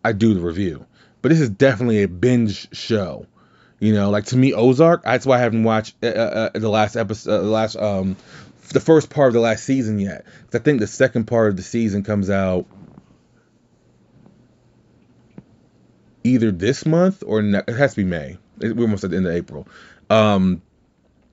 I 0.04 0.12
do 0.14 0.34
the 0.34 0.42
review. 0.42 0.86
But 1.22 1.30
this 1.30 1.40
is 1.40 1.50
definitely 1.50 2.04
a 2.04 2.08
binge 2.08 2.76
show. 2.76 3.28
You 3.80 3.94
know, 3.94 4.10
like 4.10 4.26
to 4.26 4.38
me, 4.38 4.54
Ozark. 4.54 5.04
That's 5.04 5.26
why 5.26 5.38
I 5.38 5.40
haven't 5.40 5.64
watched 5.64 5.96
uh, 6.04 6.08
uh, 6.08 6.50
the 6.54 6.70
last 6.70 6.96
episode, 6.96 7.32
uh, 7.32 7.42
the 7.42 7.50
last 7.50 7.76
um, 7.76 8.16
the 8.70 8.80
first 8.80 9.10
part 9.10 9.28
of 9.28 9.34
the 9.34 9.40
last 9.40 9.64
season 9.64 10.00
yet. 10.00 10.26
I 10.54 10.60
think 10.60 10.80
the 10.80 10.88
second 10.88 11.26
part 11.26 11.50
of 11.50 11.58
the 11.58 11.64
season 11.64 12.04
comes 12.04 12.30
out 12.30 12.66
either 16.24 16.52
this 16.52 16.86
month 16.86 17.24
or 17.26 17.42
ne- 17.42 17.64
it 17.68 17.76
has 17.76 17.92
to 17.92 17.98
be 17.98 18.04
May. 18.06 18.38
We're 18.60 18.82
almost 18.82 19.04
at 19.04 19.12
the 19.12 19.18
end 19.18 19.28
of 19.28 19.34
April. 19.34 19.68
Um, 20.10 20.62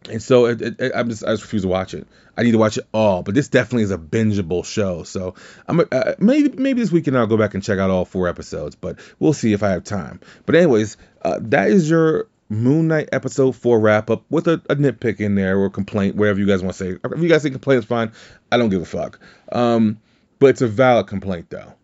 and 0.09 0.23
so 0.23 0.47
it, 0.47 0.63
it, 0.63 0.93
I'm 0.95 1.11
just 1.11 1.25
I 1.25 1.33
just 1.33 1.43
refuse 1.43 1.63
to 1.63 1.69
watch 1.69 1.93
it. 1.93 2.07
I 2.37 2.43
need 2.43 2.53
to 2.53 2.59
watch 2.59 2.79
it 2.79 2.87
all, 2.93 3.23
but 3.23 3.35
this 3.35 3.49
definitely 3.49 3.83
is 3.83 3.91
a 3.91 3.99
bingeable 3.99 4.65
show. 4.65 5.03
So 5.03 5.35
I'm 5.69 5.81
uh, 5.81 6.15
maybe 6.19 6.49
maybe 6.57 6.81
this 6.81 6.91
weekend 6.91 7.19
I'll 7.19 7.27
go 7.27 7.37
back 7.37 7.55
and 7.55 7.63
check 7.63 7.79
out 7.79 7.91
all 7.91 8.07
four 8.07 8.27
episodes, 8.27 8.77
but 8.77 8.99
we'll 9.19 9.35
see 9.35 9.53
if 9.53 9.63
I 9.63 9.71
have 9.71 9.85
time. 9.85 10.21
But 10.47 10.55
anyways, 10.55 10.97
uh, 11.23 11.39
that 11.43 11.71
is 11.71 11.91
your 11.91 12.29
Moon 12.51 12.89
Knight 12.89 13.09
episode 13.13 13.53
four 13.53 13.81
wrap 13.81 14.11
up 14.11 14.25
with 14.29 14.49
a, 14.49 14.55
a, 14.69 14.77
nitpick 14.77 15.21
in 15.21 15.37
there 15.37 15.57
or 15.57 15.71
complaint, 15.71 16.17
wherever 16.17 16.39
you 16.39 16.47
guys 16.47 16.63
want 16.63 16.75
to 16.75 16.85
say. 16.85 16.99
If 17.03 17.23
you 17.23 17.29
guys 17.29 17.43
think 17.43 17.55
complaint 17.55 17.79
is 17.79 17.85
fine, 17.85 18.13
I 18.51 18.59
don't 18.59 18.69
give 18.69 18.83
a 18.83 18.87
fuck. 18.87 19.21
Um, 19.53 20.01
but 20.41 20.49
it's 20.49 20.61
a 20.61 20.69
valid 20.69 21.07
complaint 21.07 21.49
though. 21.49 21.75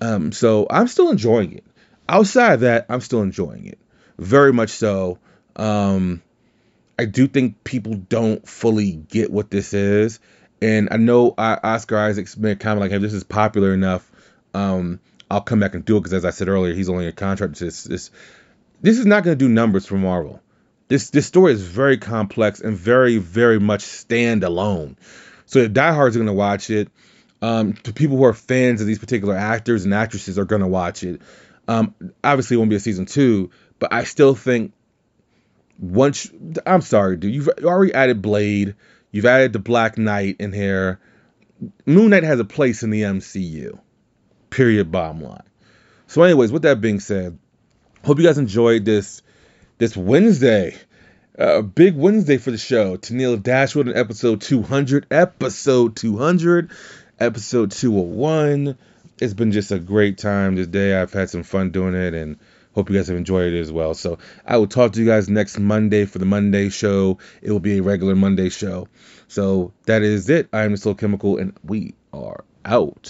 Um, 0.00 0.32
so 0.32 0.66
I'm 0.70 0.88
still 0.88 1.10
enjoying 1.10 1.52
it. 1.52 1.64
Outside 2.08 2.54
of 2.54 2.60
that, 2.60 2.86
I'm 2.88 3.00
still 3.00 3.22
enjoying 3.22 3.66
it 3.66 3.78
very 4.18 4.52
much 4.52 4.70
so. 4.70 5.18
Um, 5.56 6.22
I 6.98 7.04
do 7.04 7.26
think 7.26 7.64
people 7.64 7.94
don't 7.94 8.46
fully 8.48 8.92
get 8.92 9.30
what 9.30 9.50
this 9.50 9.74
is, 9.74 10.20
and 10.60 10.88
I 10.90 10.96
know 10.96 11.34
Oscar 11.36 11.98
Isaac's 11.98 12.34
been 12.34 12.58
kind 12.58 12.78
of 12.78 12.80
like, 12.80 12.90
"Hey, 12.90 12.98
this 12.98 13.12
is 13.12 13.24
popular 13.24 13.74
enough. 13.74 14.08
Um, 14.54 15.00
I'll 15.30 15.40
come 15.40 15.60
back 15.60 15.74
and 15.74 15.84
do 15.84 15.96
it." 15.96 16.00
Because 16.00 16.12
as 16.12 16.24
I 16.24 16.30
said 16.30 16.48
earlier, 16.48 16.74
he's 16.74 16.88
only 16.88 17.08
a 17.08 17.12
contract. 17.12 17.58
This 18.82 18.98
is 18.98 19.06
not 19.06 19.24
going 19.24 19.38
to 19.38 19.44
do 19.44 19.48
numbers 19.48 19.86
for 19.86 19.96
Marvel. 19.96 20.40
This 20.88 21.10
this 21.10 21.26
story 21.26 21.52
is 21.52 21.62
very 21.62 21.96
complex 21.96 22.60
and 22.60 22.76
very 22.76 23.16
very 23.16 23.58
much 23.58 23.82
standalone. 23.82 24.96
So 25.46 25.60
if 25.60 25.72
diehards 25.72 26.16
are 26.16 26.18
going 26.18 26.26
to 26.26 26.32
watch 26.32 26.68
it, 26.68 26.88
um, 27.40 27.72
to 27.74 27.92
people 27.92 28.16
who 28.16 28.24
are 28.24 28.34
fans 28.34 28.80
of 28.80 28.86
these 28.86 28.98
particular 28.98 29.34
actors 29.34 29.84
and 29.84 29.94
actresses 29.94 30.38
are 30.38 30.44
going 30.44 30.62
to 30.62 30.68
watch 30.68 31.02
it. 31.02 31.22
Um, 31.66 31.94
obviously, 32.22 32.54
it 32.54 32.58
won't 32.58 32.70
be 32.70 32.76
a 32.76 32.80
season 32.80 33.06
two, 33.06 33.50
but 33.78 33.92
I 33.92 34.04
still 34.04 34.34
think 34.34 34.72
once 35.78 36.30
I'm 36.64 36.80
sorry, 36.80 37.16
dude, 37.16 37.34
you've 37.34 37.48
already 37.64 37.94
added 37.94 38.22
Blade, 38.22 38.76
you've 39.10 39.26
added 39.26 39.52
the 39.52 39.58
Black 39.58 39.98
Knight 39.98 40.36
in 40.38 40.52
here. 40.52 41.00
Moon 41.86 42.10
Knight 42.10 42.24
has 42.24 42.40
a 42.40 42.44
place 42.44 42.82
in 42.82 42.90
the 42.90 43.02
MCU. 43.02 43.78
Period. 44.50 44.90
Bottom 44.90 45.22
line. 45.22 45.42
So, 46.06 46.22
anyways, 46.22 46.52
with 46.52 46.62
that 46.62 46.80
being 46.80 47.00
said, 47.00 47.38
hope 48.04 48.18
you 48.18 48.24
guys 48.24 48.38
enjoyed 48.38 48.84
this 48.84 49.22
this 49.78 49.96
Wednesday. 49.96 50.76
A 51.38 51.58
uh, 51.58 51.62
big 51.62 51.96
Wednesday 51.96 52.36
for 52.36 52.50
the 52.50 52.58
show. 52.58 52.98
Tennille 52.98 53.42
Dashwood 53.42 53.88
in 53.88 53.96
episode 53.96 54.42
200, 54.42 55.06
episode 55.10 55.96
200, 55.96 56.70
episode 57.18 57.70
201. 57.70 58.76
It's 59.18 59.32
been 59.32 59.50
just 59.50 59.72
a 59.72 59.78
great 59.78 60.18
time 60.18 60.56
this 60.56 60.66
day. 60.66 60.94
I've 60.94 61.12
had 61.12 61.30
some 61.30 61.42
fun 61.42 61.70
doing 61.70 61.94
it 61.94 62.12
and 62.12 62.38
Hope 62.74 62.88
you 62.88 62.96
guys 62.96 63.08
have 63.08 63.18
enjoyed 63.18 63.52
it 63.52 63.60
as 63.60 63.70
well. 63.70 63.92
So 63.94 64.18
I 64.46 64.56
will 64.56 64.66
talk 64.66 64.92
to 64.92 65.00
you 65.00 65.06
guys 65.06 65.28
next 65.28 65.58
Monday 65.58 66.06
for 66.06 66.18
the 66.18 66.24
Monday 66.24 66.70
show. 66.70 67.18
It 67.42 67.50
will 67.50 67.60
be 67.60 67.78
a 67.78 67.82
regular 67.82 68.14
Monday 68.14 68.48
show. 68.48 68.88
So 69.28 69.72
that 69.86 70.02
is 70.02 70.30
it. 70.30 70.48
I 70.52 70.62
am 70.62 70.76
Slow 70.76 70.94
Chemical, 70.94 71.36
and 71.36 71.54
we 71.64 71.94
are 72.14 72.44
out. 72.64 72.98